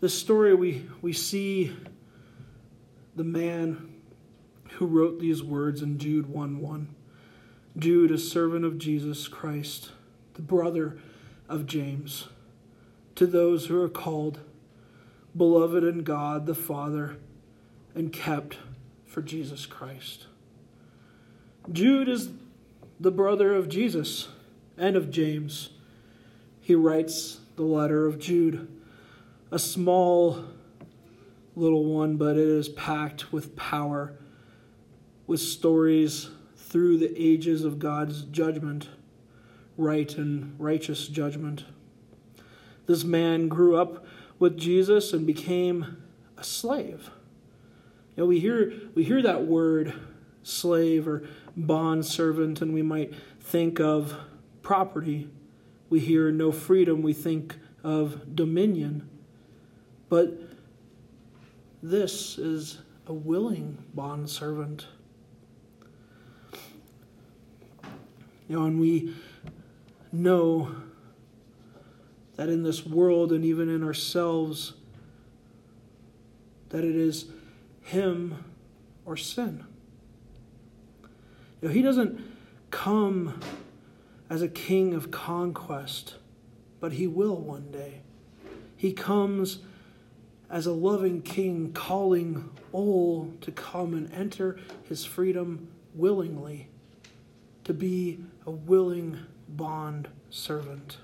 this 0.00 0.18
story, 0.18 0.54
we, 0.54 0.86
we 1.02 1.12
see 1.12 1.76
the 3.14 3.24
man 3.24 3.94
who 4.72 4.86
wrote 4.86 5.20
these 5.20 5.42
words 5.42 5.82
in 5.82 5.98
Jude 5.98 6.26
1 6.26 6.60
1. 6.60 6.94
Jude, 7.76 8.10
a 8.10 8.18
servant 8.18 8.64
of 8.64 8.78
Jesus 8.78 9.28
Christ, 9.28 9.90
the 10.34 10.42
brother 10.42 10.98
of 11.48 11.66
James 11.66 12.28
to 13.14 13.26
those 13.26 13.66
who 13.66 13.80
are 13.80 13.88
called, 13.88 14.40
beloved 15.36 15.84
in 15.84 16.02
God 16.02 16.46
the 16.46 16.54
Father, 16.54 17.16
and 17.94 18.12
kept 18.12 18.58
for 19.04 19.22
Jesus 19.22 19.66
Christ. 19.66 20.26
Jude 21.70 22.08
is 22.08 22.30
the 22.98 23.10
brother 23.10 23.54
of 23.54 23.68
Jesus 23.68 24.28
and 24.76 24.96
of 24.96 25.10
James. 25.10 25.70
He 26.60 26.74
writes 26.74 27.40
the 27.56 27.62
letter 27.62 28.06
of 28.06 28.18
Jude, 28.18 28.68
a 29.50 29.58
small 29.58 30.44
little 31.56 31.84
one, 31.84 32.16
but 32.16 32.36
it 32.36 32.48
is 32.48 32.68
packed 32.68 33.32
with 33.32 33.54
power, 33.54 34.14
with 35.26 35.40
stories 35.40 36.30
through 36.56 36.98
the 36.98 37.14
ages 37.16 37.64
of 37.64 37.78
God's 37.78 38.22
judgment, 38.22 38.88
right 39.76 40.12
and 40.18 40.58
righteous 40.58 41.06
judgment. 41.06 41.64
This 42.86 43.04
man 43.04 43.48
grew 43.48 43.76
up 43.76 44.04
with 44.38 44.58
Jesus 44.58 45.12
and 45.12 45.26
became 45.26 46.02
a 46.36 46.44
slave. 46.44 47.10
You 48.16 48.22
know, 48.22 48.26
we 48.26 48.40
hear 48.40 48.72
we 48.94 49.04
hear 49.04 49.22
that 49.22 49.46
word 49.46 49.94
slave 50.42 51.08
or 51.08 51.26
bond 51.56 52.04
servant, 52.04 52.60
and 52.60 52.74
we 52.74 52.82
might 52.82 53.14
think 53.40 53.80
of 53.80 54.16
property. 54.62 55.28
We 55.90 56.00
hear 56.00 56.30
no 56.30 56.52
freedom, 56.52 57.02
we 57.02 57.12
think 57.12 57.56
of 57.82 58.34
dominion. 58.34 59.08
But 60.08 60.40
this 61.82 62.38
is 62.38 62.78
a 63.06 63.12
willing 63.12 63.84
bond 63.94 64.30
servant. 64.30 64.86
You 68.48 68.58
know, 68.58 68.64
and 68.64 68.80
we 68.80 69.14
know 70.12 70.74
that 72.36 72.48
in 72.48 72.62
this 72.62 72.84
world 72.84 73.32
and 73.32 73.44
even 73.44 73.68
in 73.68 73.82
ourselves, 73.84 74.74
that 76.70 76.84
it 76.84 76.96
is 76.96 77.26
Him 77.82 78.44
or 79.04 79.16
sin. 79.16 79.64
You 81.60 81.68
know, 81.68 81.74
he 81.74 81.82
doesn't 81.82 82.20
come 82.70 83.40
as 84.28 84.42
a 84.42 84.48
king 84.48 84.94
of 84.94 85.10
conquest, 85.10 86.16
but 86.80 86.92
he 86.92 87.06
will 87.06 87.36
one 87.36 87.70
day. 87.70 88.02
He 88.76 88.92
comes 88.92 89.60
as 90.50 90.66
a 90.66 90.72
loving 90.72 91.22
king 91.22 91.72
calling 91.72 92.50
all 92.72 93.32
to 93.40 93.50
come 93.50 93.94
and 93.94 94.12
enter 94.12 94.58
his 94.88 95.04
freedom 95.04 95.68
willingly, 95.94 96.68
to 97.64 97.72
be 97.72 98.18
a 98.44 98.50
willing 98.50 99.20
bond 99.48 100.08
servant. 100.28 100.98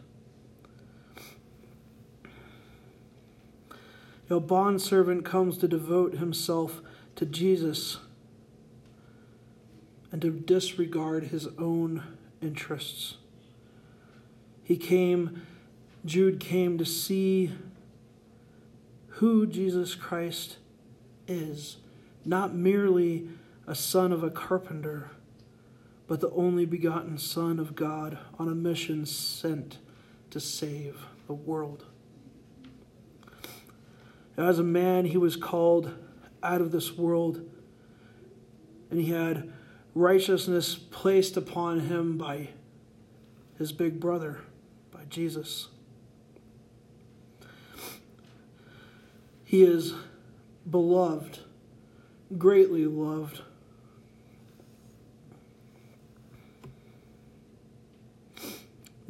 A 4.31 4.39
bond 4.39 4.81
servant 4.81 5.25
comes 5.25 5.59
to 5.59 5.67
devote 5.67 6.15
himself 6.15 6.81
to 7.17 7.27
Jesus 7.27 7.99
and 10.13 10.23
to 10.23 10.31
disregard 10.31 11.25
his 11.25 11.49
own 11.59 12.05
interests. 12.41 13.17
He 14.63 14.77
came, 14.77 15.43
Jude 16.05 16.39
came 16.39 16.79
to 16.79 16.85
see 16.85 17.51
who 19.15 19.47
Jesus 19.47 19.97
Christ 19.97 20.59
is, 21.27 21.79
not 22.25 22.55
merely 22.55 23.29
a 23.67 23.75
son 23.75 24.13
of 24.13 24.23
a 24.23 24.31
carpenter, 24.31 25.11
but 26.07 26.21
the 26.21 26.31
only 26.31 26.67
begotten 26.67 27.19
Son 27.19 27.59
of 27.59 27.75
God 27.75 28.19
on 28.39 28.49
a 28.49 28.55
mission 28.55 29.07
sent 29.07 29.79
to 30.31 30.41
save 30.41 30.99
the 31.27 31.35
world. 31.35 31.85
As 34.37 34.59
a 34.59 34.65
man, 34.65 35.05
he 35.05 35.17
was 35.17 35.37
called 35.37 35.95
out 36.43 36.61
of 36.61 36.73
this 36.73 36.97
world, 36.97 37.49
and 38.91 39.01
he 39.01 39.11
had 39.11 39.53
righteousness 39.95 40.75
placed 40.77 41.37
upon 41.37 41.81
him 41.81 42.17
by 42.17 42.49
his 43.59 43.73
big 43.73 44.01
brother, 44.01 44.41
by 44.91 45.05
Jesus. 45.09 45.69
He 49.45 49.63
is 49.65 49.95
beloved, 50.71 51.41
greatly 52.39 52.87
loved. 52.87 53.43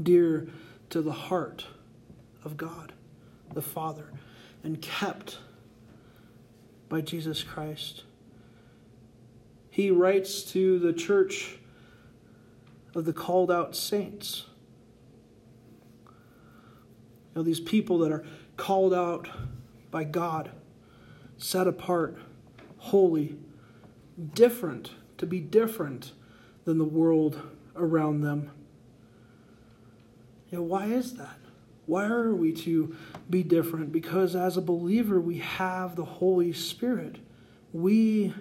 Dear 0.02 0.48
to 0.88 1.02
the 1.02 1.12
heart 1.12 1.66
of 2.42 2.56
God, 2.56 2.94
the 3.52 3.60
Father, 3.60 4.10
and 4.62 4.80
kept 4.80 5.38
by 6.88 7.00
Jesus 7.00 7.42
Christ. 7.42 8.04
He 9.70 9.90
writes 9.90 10.42
to 10.52 10.78
the 10.78 10.92
church 10.92 11.58
of 12.94 13.04
the 13.04 13.12
called 13.12 13.50
out 13.50 13.76
saints. 13.76 14.44
You 16.06 17.36
know, 17.36 17.42
these 17.42 17.60
people 17.60 17.98
that 17.98 18.12
are 18.12 18.24
called 18.56 18.92
out 18.92 19.28
by 19.90 20.04
God, 20.04 20.50
set 21.38 21.66
apart, 21.66 22.18
holy, 22.78 23.36
different, 24.34 24.90
to 25.18 25.26
be 25.26 25.40
different 25.40 26.12
than 26.64 26.78
the 26.78 26.84
world 26.84 27.40
around 27.76 28.20
them. 28.20 28.50
You 30.50 30.58
know, 30.58 30.64
why 30.64 30.86
is 30.86 31.14
that? 31.14 31.39
Why 31.90 32.06
are 32.06 32.32
we 32.32 32.52
to 32.52 32.94
be 33.28 33.42
different? 33.42 33.90
Because 33.90 34.36
as 34.36 34.56
a 34.56 34.60
believer, 34.60 35.20
we 35.20 35.38
have 35.38 35.96
the 35.96 36.04
Holy 36.04 36.52
Spirit. 36.52 37.16
We 37.72 38.32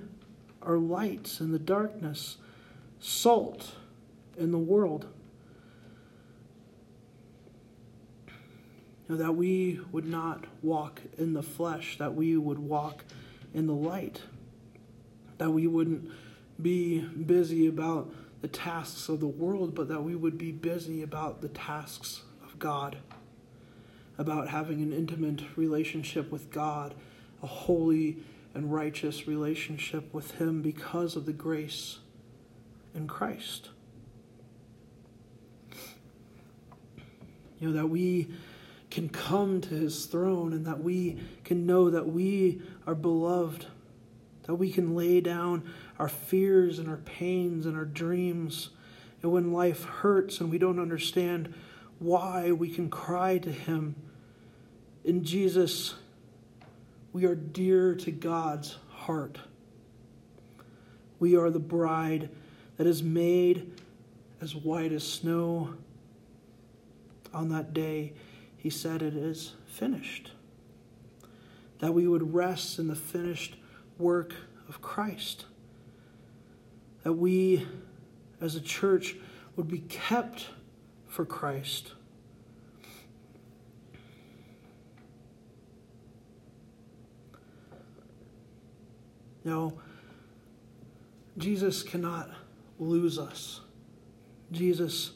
are 0.61 0.77
lights 0.77 1.41
in 1.41 1.51
the 1.51 1.57
darkness, 1.57 2.37
salt 2.99 3.71
in 4.37 4.51
the 4.51 4.59
world. 4.59 5.07
Know, 9.07 9.15
that 9.15 9.35
we 9.35 9.79
would 9.91 10.05
not 10.05 10.45
walk 10.61 11.01
in 11.17 11.33
the 11.33 11.41
flesh, 11.41 11.97
that 11.97 12.13
we 12.13 12.37
would 12.37 12.59
walk 12.59 13.03
in 13.55 13.65
the 13.65 13.73
light, 13.73 14.21
that 15.39 15.49
we 15.49 15.65
wouldn't 15.65 16.11
be 16.61 16.99
busy 16.99 17.65
about 17.65 18.13
the 18.43 18.47
tasks 18.47 19.09
of 19.09 19.19
the 19.19 19.27
world, 19.27 19.73
but 19.73 19.87
that 19.87 20.03
we 20.03 20.13
would 20.13 20.37
be 20.37 20.51
busy 20.51 21.01
about 21.01 21.41
the 21.41 21.49
tasks 21.49 22.21
of 22.43 22.59
God, 22.59 22.97
about 24.19 24.49
having 24.49 24.81
an 24.81 24.93
intimate 24.93 25.41
relationship 25.55 26.29
with 26.29 26.51
God, 26.51 26.93
a 27.41 27.47
holy 27.47 28.17
and 28.53 28.71
righteous 28.71 29.27
relationship 29.27 30.13
with 30.13 30.31
Him 30.31 30.61
because 30.61 31.15
of 31.15 31.25
the 31.25 31.33
grace 31.33 31.99
in 32.93 33.07
Christ. 33.07 33.69
You 37.59 37.69
know, 37.69 37.73
that 37.73 37.87
we 37.87 38.29
can 38.89 39.09
come 39.09 39.61
to 39.61 39.75
his 39.75 40.05
throne 40.05 40.53
and 40.53 40.65
that 40.65 40.81
we 40.81 41.19
can 41.43 41.65
know 41.65 41.89
that 41.89 42.07
we 42.07 42.61
are 42.87 42.95
beloved, 42.95 43.67
that 44.43 44.55
we 44.55 44.71
can 44.71 44.95
lay 44.95 45.21
down 45.21 45.69
our 45.99 46.09
fears 46.09 46.79
and 46.79 46.89
our 46.89 46.97
pains 46.97 47.65
and 47.65 47.77
our 47.77 47.85
dreams. 47.85 48.69
And 49.21 49.31
when 49.31 49.53
life 49.53 49.83
hurts 49.83 50.39
and 50.39 50.49
we 50.49 50.57
don't 50.57 50.79
understand 50.79 51.53
why, 51.99 52.51
we 52.51 52.69
can 52.69 52.89
cry 52.89 53.37
to 53.37 53.51
him. 53.51 53.95
In 55.09 55.23
Jesus, 55.23 55.95
we 57.13 57.25
are 57.25 57.33
dear 57.33 57.95
to 57.95 58.11
God's 58.11 58.77
heart. 58.91 59.39
We 61.17 61.35
are 61.35 61.49
the 61.49 61.57
bride 61.57 62.29
that 62.77 62.85
is 62.85 63.01
made 63.01 63.71
as 64.39 64.53
white 64.53 64.91
as 64.91 65.03
snow 65.03 65.73
on 67.33 67.49
that 67.49 67.73
day 67.73 68.13
he 68.55 68.69
said, 68.69 69.01
It 69.01 69.15
is 69.15 69.55
finished. 69.65 70.29
That 71.79 71.95
we 71.95 72.07
would 72.07 72.35
rest 72.35 72.77
in 72.77 72.87
the 72.87 72.95
finished 72.95 73.55
work 73.97 74.35
of 74.67 74.79
Christ. 74.79 75.47
That 77.01 77.13
we, 77.13 77.65
as 78.39 78.53
a 78.53 78.61
church, 78.61 79.15
would 79.55 79.69
be 79.69 79.79
kept 79.79 80.49
for 81.07 81.25
Christ. 81.25 81.93
No, 89.49 89.73
Jesus 91.35 91.81
cannot 91.81 92.29
lose 92.77 93.17
us. 93.17 93.61
Jesus 94.51 95.13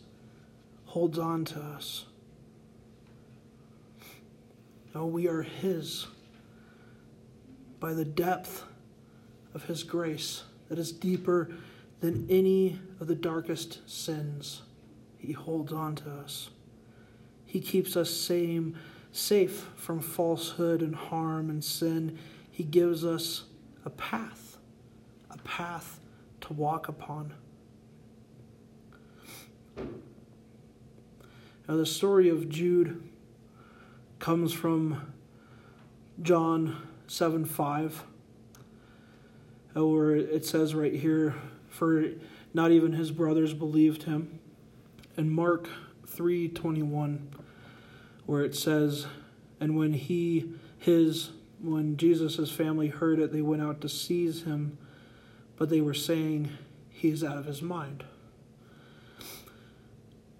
holds 0.85 1.19
on 1.19 1.45
to 1.45 1.59
us. 1.59 2.05
No, 4.95 5.05
we 5.05 5.27
are 5.27 5.43
His 5.43 6.07
by 7.79 7.93
the 7.93 8.05
depth 8.05 8.63
of 9.53 9.65
His 9.65 9.83
grace 9.83 10.45
that 10.67 10.79
is 10.79 10.91
deeper 10.91 11.51
than 11.99 12.25
any 12.27 12.79
of 12.99 13.05
the 13.05 13.13
darkest 13.13 13.87
sins. 13.87 14.63
He 15.19 15.33
holds 15.33 15.71
on 15.71 15.93
to 15.97 16.09
us. 16.09 16.49
He 17.45 17.59
keeps 17.59 17.95
us 17.95 18.09
same, 18.09 18.77
safe 19.11 19.69
from 19.75 19.99
falsehood 19.99 20.81
and 20.81 20.95
harm 20.95 21.51
and 21.51 21.63
sin. 21.63 22.17
He 22.49 22.63
gives 22.63 23.05
us 23.05 23.43
a 23.85 23.89
path, 23.89 24.57
a 25.29 25.37
path 25.39 25.99
to 26.41 26.53
walk 26.53 26.87
upon. 26.87 27.33
Now, 31.67 31.77
the 31.77 31.85
story 31.85 32.29
of 32.29 32.49
Jude 32.49 33.01
comes 34.19 34.51
from 34.53 35.13
John 36.21 36.87
7 37.07 37.45
5, 37.45 38.03
uh, 39.75 39.85
where 39.85 40.15
it 40.15 40.45
says 40.45 40.75
right 40.75 40.93
here, 40.93 41.35
For 41.69 42.05
not 42.53 42.71
even 42.71 42.93
his 42.93 43.11
brothers 43.11 43.53
believed 43.53 44.03
him. 44.03 44.39
And 45.15 45.31
Mark 45.31 45.69
3 46.07 46.49
21, 46.49 47.29
where 48.25 48.43
it 48.43 48.55
says, 48.55 49.07
And 49.59 49.77
when 49.77 49.93
he, 49.93 50.53
his, 50.77 51.31
when 51.63 51.95
Jesus' 51.95 52.51
family 52.51 52.89
heard 52.89 53.19
it, 53.19 53.31
they 53.31 53.41
went 53.41 53.61
out 53.61 53.79
to 53.81 53.89
seize 53.89 54.43
him, 54.43 54.77
but 55.55 55.69
they 55.69 55.79
were 55.79 55.93
saying, 55.93 56.49
He 56.89 57.09
is 57.09 57.23
out 57.23 57.37
of 57.37 57.45
his 57.45 57.61
mind. 57.61 58.03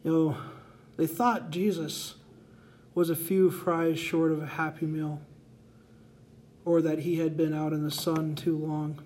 You 0.04 0.12
know, 0.12 0.38
they 0.98 1.08
thought 1.08 1.50
Jesus 1.50 2.16
was 2.94 3.10
a 3.10 3.16
few 3.16 3.50
fries 3.50 3.98
short 3.98 4.34
of 4.34 4.44
a 4.44 4.48
happy 4.48 4.86
meal, 4.86 5.22
or 6.66 6.82
that 6.82 7.00
he 7.00 7.20
had 7.20 7.38
been 7.38 7.54
out 7.54 7.72
in 7.72 7.84
the 7.84 7.92
sun 7.92 8.36
too 8.36 8.58
long. 8.58 9.02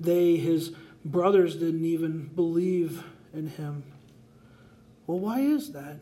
They, 0.00 0.36
his 0.36 0.72
brothers, 1.04 1.56
didn't 1.56 1.84
even 1.84 2.30
believe 2.34 3.04
in 3.34 3.48
him. 3.48 3.84
Well, 5.06 5.18
why 5.18 5.40
is 5.40 5.72
that? 5.72 6.00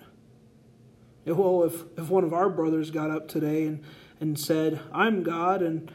Well, 1.31 1.65
if, 1.65 1.83
if 1.99 2.09
one 2.09 2.25
of 2.25 2.33
our 2.33 2.49
brothers 2.49 2.91
got 2.91 3.11
up 3.11 3.29
today 3.29 3.67
and, 3.67 3.83
and 4.21 4.39
said, 4.39 4.81
I'm 4.93 5.23
God 5.23 5.63
and, 5.63 5.93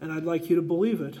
and 0.00 0.12
I'd 0.12 0.24
like 0.24 0.50
you 0.50 0.56
to 0.56 0.62
believe 0.62 1.00
it, 1.00 1.18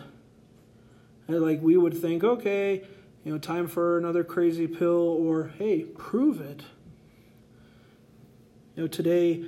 And 1.26 1.40
like 1.40 1.62
we 1.62 1.76
would 1.76 1.96
think, 1.96 2.24
okay, 2.24 2.84
you 3.24 3.32
know, 3.32 3.38
time 3.38 3.68
for 3.68 3.98
another 3.98 4.24
crazy 4.24 4.66
pill, 4.66 4.96
or 4.96 5.52
hey, 5.58 5.84
prove 5.84 6.40
it. 6.40 6.62
You 8.74 8.84
know, 8.84 8.86
today 8.88 9.44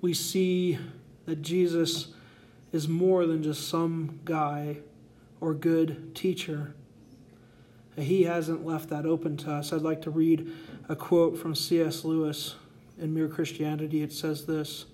we 0.00 0.14
see 0.14 0.78
that 1.26 1.42
Jesus 1.42 2.08
is 2.72 2.88
more 2.88 3.26
than 3.26 3.42
just 3.42 3.68
some 3.68 4.20
guy 4.24 4.78
or 5.40 5.54
good 5.54 6.14
teacher. 6.14 6.74
He 7.96 8.24
hasn't 8.24 8.66
left 8.66 8.90
that 8.90 9.06
open 9.06 9.36
to 9.38 9.52
us. 9.52 9.72
I'd 9.72 9.82
like 9.82 10.02
to 10.02 10.10
read 10.10 10.52
a 10.88 10.94
quote 10.94 11.38
from 11.38 11.54
C.S. 11.54 12.04
Lewis 12.04 12.56
in 12.98 13.14
Mere 13.14 13.28
Christianity. 13.28 14.02
It 14.02 14.12
says 14.12 14.46
this 14.46 14.86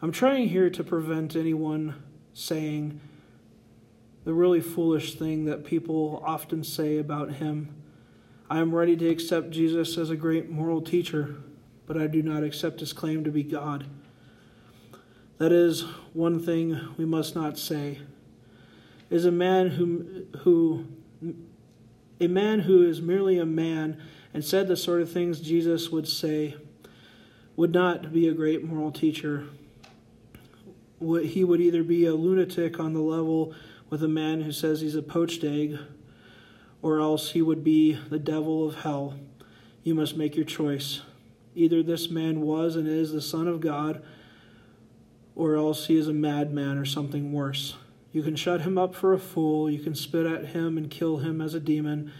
I'm 0.00 0.12
trying 0.12 0.48
here 0.48 0.70
to 0.70 0.84
prevent 0.84 1.34
anyone 1.34 2.02
saying 2.32 3.00
the 4.24 4.34
really 4.34 4.60
foolish 4.60 5.14
thing 5.14 5.46
that 5.46 5.64
people 5.64 6.22
often 6.24 6.62
say 6.62 6.98
about 6.98 7.34
him. 7.34 7.74
I 8.48 8.58
am 8.58 8.74
ready 8.74 8.96
to 8.96 9.08
accept 9.08 9.50
Jesus 9.50 9.96
as 9.96 10.10
a 10.10 10.16
great 10.16 10.50
moral 10.50 10.80
teacher, 10.80 11.36
but 11.86 11.96
I 11.96 12.06
do 12.06 12.22
not 12.22 12.44
accept 12.44 12.80
his 12.80 12.92
claim 12.92 13.24
to 13.24 13.30
be 13.30 13.42
God. 13.42 13.86
That 15.38 15.52
is 15.52 15.82
one 16.12 16.40
thing 16.40 16.78
we 16.96 17.04
must 17.04 17.34
not 17.34 17.58
say. 17.58 18.00
Is 19.10 19.24
a 19.24 19.32
man 19.32 19.70
who 19.70 20.26
who 20.38 20.86
a 22.20 22.28
man 22.28 22.60
who 22.60 22.82
is 22.82 23.00
merely 23.00 23.38
a 23.38 23.46
man 23.46 24.00
and 24.32 24.44
said 24.44 24.68
the 24.68 24.76
sort 24.76 25.02
of 25.02 25.10
things 25.10 25.40
Jesus 25.40 25.90
would 25.90 26.08
say 26.08 26.56
would 27.56 27.72
not 27.72 28.12
be 28.12 28.28
a 28.28 28.34
great 28.34 28.64
moral 28.64 28.90
teacher. 28.90 29.46
He 31.00 31.44
would 31.44 31.60
either 31.60 31.82
be 31.82 32.06
a 32.06 32.14
lunatic 32.14 32.78
on 32.78 32.92
the 32.92 33.00
level 33.00 33.54
with 33.88 34.02
a 34.02 34.08
man 34.08 34.42
who 34.42 34.52
says 34.52 34.80
he's 34.80 34.94
a 34.94 35.02
poached 35.02 35.44
egg, 35.44 35.78
or 36.82 37.00
else 37.00 37.30
he 37.32 37.42
would 37.42 37.64
be 37.64 37.98
the 38.10 38.18
devil 38.18 38.68
of 38.68 38.76
hell. 38.76 39.14
You 39.82 39.94
must 39.94 40.16
make 40.16 40.36
your 40.36 40.44
choice. 40.44 41.02
Either 41.54 41.82
this 41.82 42.10
man 42.10 42.40
was 42.40 42.76
and 42.76 42.86
is 42.86 43.12
the 43.12 43.22
Son 43.22 43.48
of 43.48 43.60
God, 43.60 44.02
or 45.34 45.56
else 45.56 45.86
he 45.86 45.96
is 45.96 46.08
a 46.08 46.12
madman 46.12 46.76
or 46.78 46.84
something 46.84 47.32
worse. 47.32 47.76
You 48.16 48.22
can 48.22 48.34
shut 48.34 48.62
him 48.62 48.78
up 48.78 48.94
for 48.94 49.12
a 49.12 49.18
fool, 49.18 49.68
you 49.68 49.78
can 49.78 49.94
spit 49.94 50.24
at 50.24 50.46
him 50.46 50.78
and 50.78 50.90
kill 50.90 51.18
him 51.18 51.42
as 51.42 51.52
a 51.52 51.60
demon, 51.60 52.14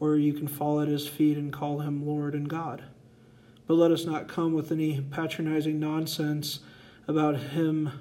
or 0.00 0.16
you 0.16 0.32
can 0.32 0.48
fall 0.48 0.80
at 0.80 0.88
his 0.88 1.06
feet 1.06 1.38
and 1.38 1.52
call 1.52 1.78
him 1.78 2.04
Lord 2.04 2.34
and 2.34 2.48
God. 2.48 2.82
But 3.68 3.74
let 3.74 3.92
us 3.92 4.04
not 4.04 4.26
come 4.26 4.54
with 4.54 4.72
any 4.72 5.00
patronizing 5.00 5.78
nonsense 5.78 6.58
about 7.06 7.36
him 7.36 7.92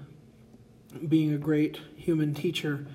being 1.08 1.32
a 1.32 1.38
great 1.38 1.82
human 1.96 2.34
teacher. 2.34 2.88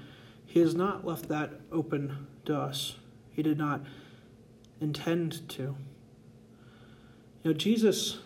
He 0.45 0.59
has 0.59 0.75
not 0.75 1.07
left 1.07 1.29
that 1.29 1.53
open 1.71 2.27
to 2.47 2.59
us. 2.59 2.97
He 3.31 3.45
did 3.45 3.57
not 3.57 3.83
intend 4.81 5.49
to. 5.51 5.63
You 5.63 5.77
know, 7.45 7.53
Jesus 7.53 8.19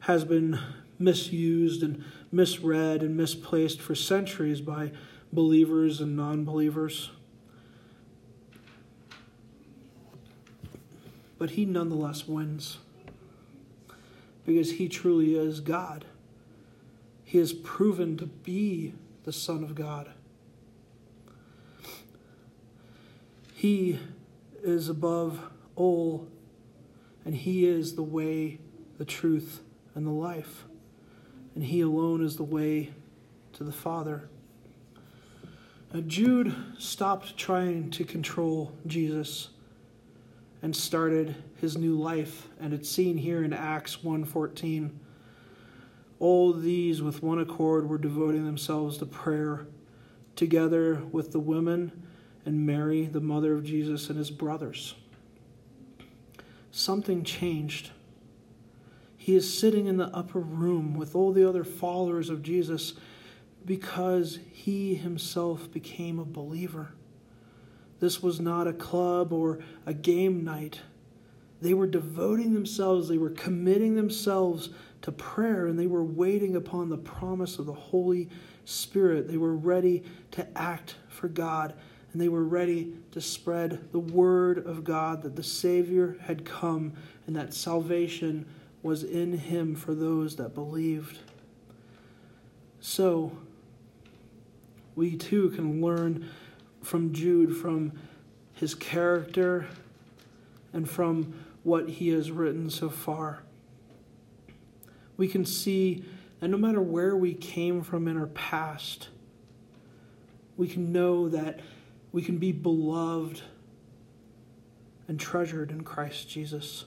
has 0.00 0.24
been 0.24 0.58
misused 0.98 1.82
and 1.82 2.04
misread 2.30 3.02
and 3.02 3.16
misplaced 3.16 3.80
for 3.80 3.94
centuries 3.94 4.60
by 4.60 4.92
believers 5.32 6.00
and 6.00 6.16
non 6.16 6.44
believers. 6.44 7.10
But 11.38 11.50
he 11.50 11.64
nonetheless 11.64 12.26
wins 12.26 12.78
because 14.46 14.72
he 14.72 14.88
truly 14.88 15.34
is 15.34 15.60
God. 15.60 16.04
He 17.24 17.38
has 17.38 17.52
proven 17.52 18.16
to 18.18 18.26
be 18.26 18.94
the 19.24 19.32
Son 19.32 19.64
of 19.64 19.74
God. 19.74 20.10
He 23.54 23.98
is 24.62 24.88
above 24.88 25.40
all, 25.74 26.28
and 27.24 27.34
He 27.34 27.66
is 27.66 27.94
the 27.94 28.02
way, 28.02 28.58
the 28.98 29.04
truth, 29.04 29.62
and 29.94 30.06
the 30.06 30.10
life 30.10 30.64
and 31.54 31.64
he 31.64 31.80
alone 31.80 32.24
is 32.24 32.36
the 32.36 32.42
way 32.42 32.92
to 33.54 33.64
the 33.64 33.72
Father. 33.72 34.28
Now, 35.92 36.00
Jude 36.00 36.54
stopped 36.78 37.36
trying 37.36 37.90
to 37.90 38.04
control 38.04 38.72
Jesus 38.86 39.50
and 40.60 40.74
started 40.74 41.36
his 41.60 41.76
new 41.76 41.94
life, 41.94 42.48
and 42.58 42.72
it's 42.72 42.88
seen 42.88 43.18
here 43.18 43.44
in 43.44 43.52
Acts 43.52 44.02
1:14. 44.02 44.98
All 46.18 46.52
these 46.52 47.02
with 47.02 47.22
one 47.22 47.38
accord 47.38 47.88
were 47.88 47.98
devoting 47.98 48.44
themselves 48.44 48.98
to 48.98 49.06
prayer, 49.06 49.66
together 50.36 51.02
with 51.12 51.32
the 51.32 51.38
women 51.38 51.92
and 52.46 52.66
Mary, 52.66 53.06
the 53.06 53.20
mother 53.20 53.54
of 53.54 53.64
Jesus, 53.64 54.08
and 54.08 54.18
his 54.18 54.30
brothers. 54.30 54.94
Something 56.70 57.22
changed 57.22 57.90
he 59.24 59.34
is 59.34 59.58
sitting 59.58 59.86
in 59.86 59.96
the 59.96 60.14
upper 60.14 60.38
room 60.38 60.92
with 60.92 61.14
all 61.14 61.32
the 61.32 61.48
other 61.48 61.64
followers 61.64 62.28
of 62.28 62.42
Jesus 62.42 62.92
because 63.64 64.38
he 64.52 64.96
himself 64.96 65.72
became 65.72 66.18
a 66.18 66.26
believer. 66.26 66.92
This 68.00 68.22
was 68.22 68.38
not 68.38 68.68
a 68.68 68.74
club 68.74 69.32
or 69.32 69.60
a 69.86 69.94
game 69.94 70.44
night. 70.44 70.82
They 71.62 71.72
were 71.72 71.86
devoting 71.86 72.52
themselves, 72.52 73.08
they 73.08 73.16
were 73.16 73.30
committing 73.30 73.94
themselves 73.94 74.68
to 75.00 75.10
prayer, 75.10 75.68
and 75.68 75.78
they 75.78 75.86
were 75.86 76.04
waiting 76.04 76.54
upon 76.54 76.90
the 76.90 76.98
promise 76.98 77.58
of 77.58 77.64
the 77.64 77.72
Holy 77.72 78.28
Spirit. 78.66 79.26
They 79.26 79.38
were 79.38 79.56
ready 79.56 80.02
to 80.32 80.46
act 80.54 80.96
for 81.08 81.28
God, 81.28 81.72
and 82.12 82.20
they 82.20 82.28
were 82.28 82.44
ready 82.44 82.92
to 83.12 83.22
spread 83.22 83.90
the 83.90 84.00
word 84.00 84.58
of 84.58 84.84
God 84.84 85.22
that 85.22 85.34
the 85.34 85.42
Savior 85.42 86.18
had 86.20 86.44
come 86.44 86.92
and 87.26 87.34
that 87.36 87.54
salvation 87.54 88.44
was 88.84 89.02
in 89.02 89.38
him 89.38 89.74
for 89.74 89.94
those 89.94 90.36
that 90.36 90.54
believed. 90.54 91.18
So, 92.80 93.32
we 94.94 95.16
too 95.16 95.48
can 95.50 95.80
learn 95.80 96.28
from 96.82 97.14
Jude, 97.14 97.56
from 97.56 97.92
his 98.52 98.74
character, 98.74 99.66
and 100.74 100.88
from 100.88 101.32
what 101.62 101.88
he 101.88 102.10
has 102.10 102.30
written 102.30 102.68
so 102.68 102.90
far. 102.90 103.42
We 105.16 105.28
can 105.28 105.46
see 105.46 106.04
that 106.40 106.48
no 106.48 106.58
matter 106.58 106.82
where 106.82 107.16
we 107.16 107.32
came 107.32 107.80
from 107.80 108.06
in 108.06 108.18
our 108.18 108.26
past, 108.26 109.08
we 110.58 110.68
can 110.68 110.92
know 110.92 111.30
that 111.30 111.60
we 112.12 112.20
can 112.20 112.36
be 112.36 112.52
beloved 112.52 113.40
and 115.08 115.18
treasured 115.18 115.70
in 115.70 115.84
Christ 115.84 116.28
Jesus. 116.28 116.84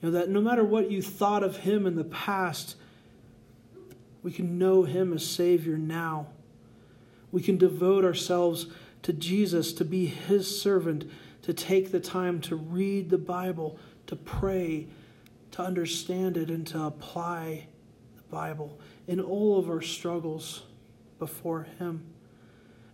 You 0.00 0.10
know, 0.10 0.18
that 0.18 0.28
no 0.28 0.40
matter 0.40 0.64
what 0.64 0.90
you 0.90 1.02
thought 1.02 1.42
of 1.42 1.58
him 1.58 1.86
in 1.86 1.96
the 1.96 2.04
past, 2.04 2.76
we 4.22 4.30
can 4.30 4.58
know 4.58 4.84
him 4.84 5.12
as 5.12 5.26
Savior 5.26 5.76
now. 5.76 6.28
We 7.32 7.42
can 7.42 7.58
devote 7.58 8.04
ourselves 8.04 8.66
to 9.02 9.12
Jesus, 9.12 9.72
to 9.74 9.84
be 9.84 10.06
his 10.06 10.60
servant, 10.60 11.10
to 11.42 11.52
take 11.52 11.90
the 11.90 12.00
time 12.00 12.40
to 12.42 12.56
read 12.56 13.10
the 13.10 13.18
Bible, 13.18 13.78
to 14.06 14.16
pray, 14.16 14.86
to 15.52 15.62
understand 15.62 16.36
it, 16.36 16.50
and 16.50 16.66
to 16.68 16.82
apply 16.82 17.66
the 18.16 18.22
Bible 18.24 18.78
in 19.06 19.20
all 19.20 19.58
of 19.58 19.68
our 19.68 19.82
struggles 19.82 20.62
before 21.18 21.66
him. 21.78 22.04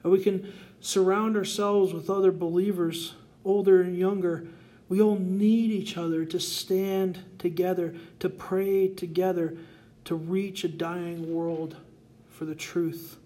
And 0.03 0.13
we 0.13 0.23
can 0.23 0.53
surround 0.81 1.37
ourselves 1.37 1.93
with 1.93 2.11
other 2.11 2.33
believers, 2.33 3.15
older 3.45 3.83
and 3.83 3.97
younger 3.97 4.47
we 4.89 5.01
all 5.01 5.17
need 5.17 5.71
each 5.71 5.97
other 5.97 6.25
to 6.27 6.39
stand 6.39 7.19
together, 7.39 7.95
to 8.21 8.29
pray 8.29 8.89
together, 8.89 9.57
to 10.05 10.15
reach 10.15 10.65
a 10.65 10.69
dying 10.69 11.35
world 11.35 11.77
for 12.29 12.45
the 12.45 12.55
truth 12.55 13.17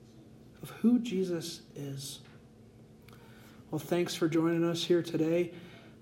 of 0.62 0.70
who 0.70 0.98
Jesus 0.98 1.62
is. 1.74 2.20
Well, 3.70 3.78
thanks 3.78 4.14
for 4.14 4.28
joining 4.28 4.64
us 4.64 4.84
here 4.84 5.02
today. 5.02 5.52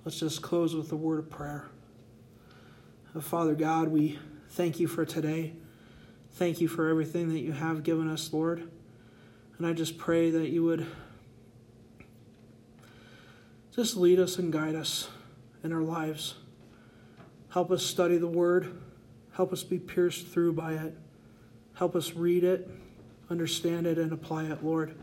Let's 0.05 0.21
just 0.21 0.43
close 0.43 0.75
with 0.75 0.93
a 0.93 0.97
word 0.97 1.19
of 1.19 1.31
prayer. 1.31 1.65
Oh, 3.15 3.21
Father 3.21 3.55
God, 3.55 3.89
we 3.89 4.19
thank 4.51 4.79
you 4.79 4.87
for 4.87 5.05
today. 5.05 5.55
Thank 6.35 6.61
you 6.61 6.69
for 6.69 6.89
everything 6.89 7.31
that 7.31 7.41
you 7.41 7.53
have 7.53 7.83
given 7.83 8.11
us, 8.11 8.33
Lord. 8.33 8.71
And 9.59 9.67
I 9.67 9.73
just 9.73 9.97
pray 9.97 10.31
that 10.31 10.51
you 10.51 10.63
would 10.65 10.87
just 13.75 13.97
lead 13.97 14.21
us 14.21 14.39
and 14.39 14.53
guide 14.53 14.75
us 14.75 15.09
in 15.67 15.73
our 15.73 15.83
lives. 15.83 16.37
Help 17.51 17.71
us 17.71 17.85
study 17.85 18.17
the 18.17 18.29
Word. 18.29 18.81
Help 19.33 19.53
us 19.53 19.63
be 19.63 19.79
pierced 19.79 20.29
through 20.29 20.55
by 20.55 20.75
it. 20.75 20.97
Help 21.75 21.95
us 21.95 22.15
read 22.15 22.43
it, 22.43 22.71
understand 23.29 23.87
it, 23.87 23.99
and 23.99 24.13
apply 24.13 24.45
it, 24.45 24.65
Lord. 24.65 24.95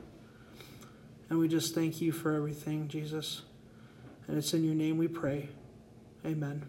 And 1.29 1.37
we 1.37 1.47
just 1.47 1.75
thank 1.75 2.01
you 2.01 2.11
for 2.11 2.33
everything, 2.33 2.87
Jesus. 2.87 3.43
And 4.27 4.37
it's 4.37 4.53
in 4.53 4.63
your 4.63 4.73
name 4.73 4.97
we 4.97 5.07
pray. 5.07 5.49
Amen. 6.25 6.63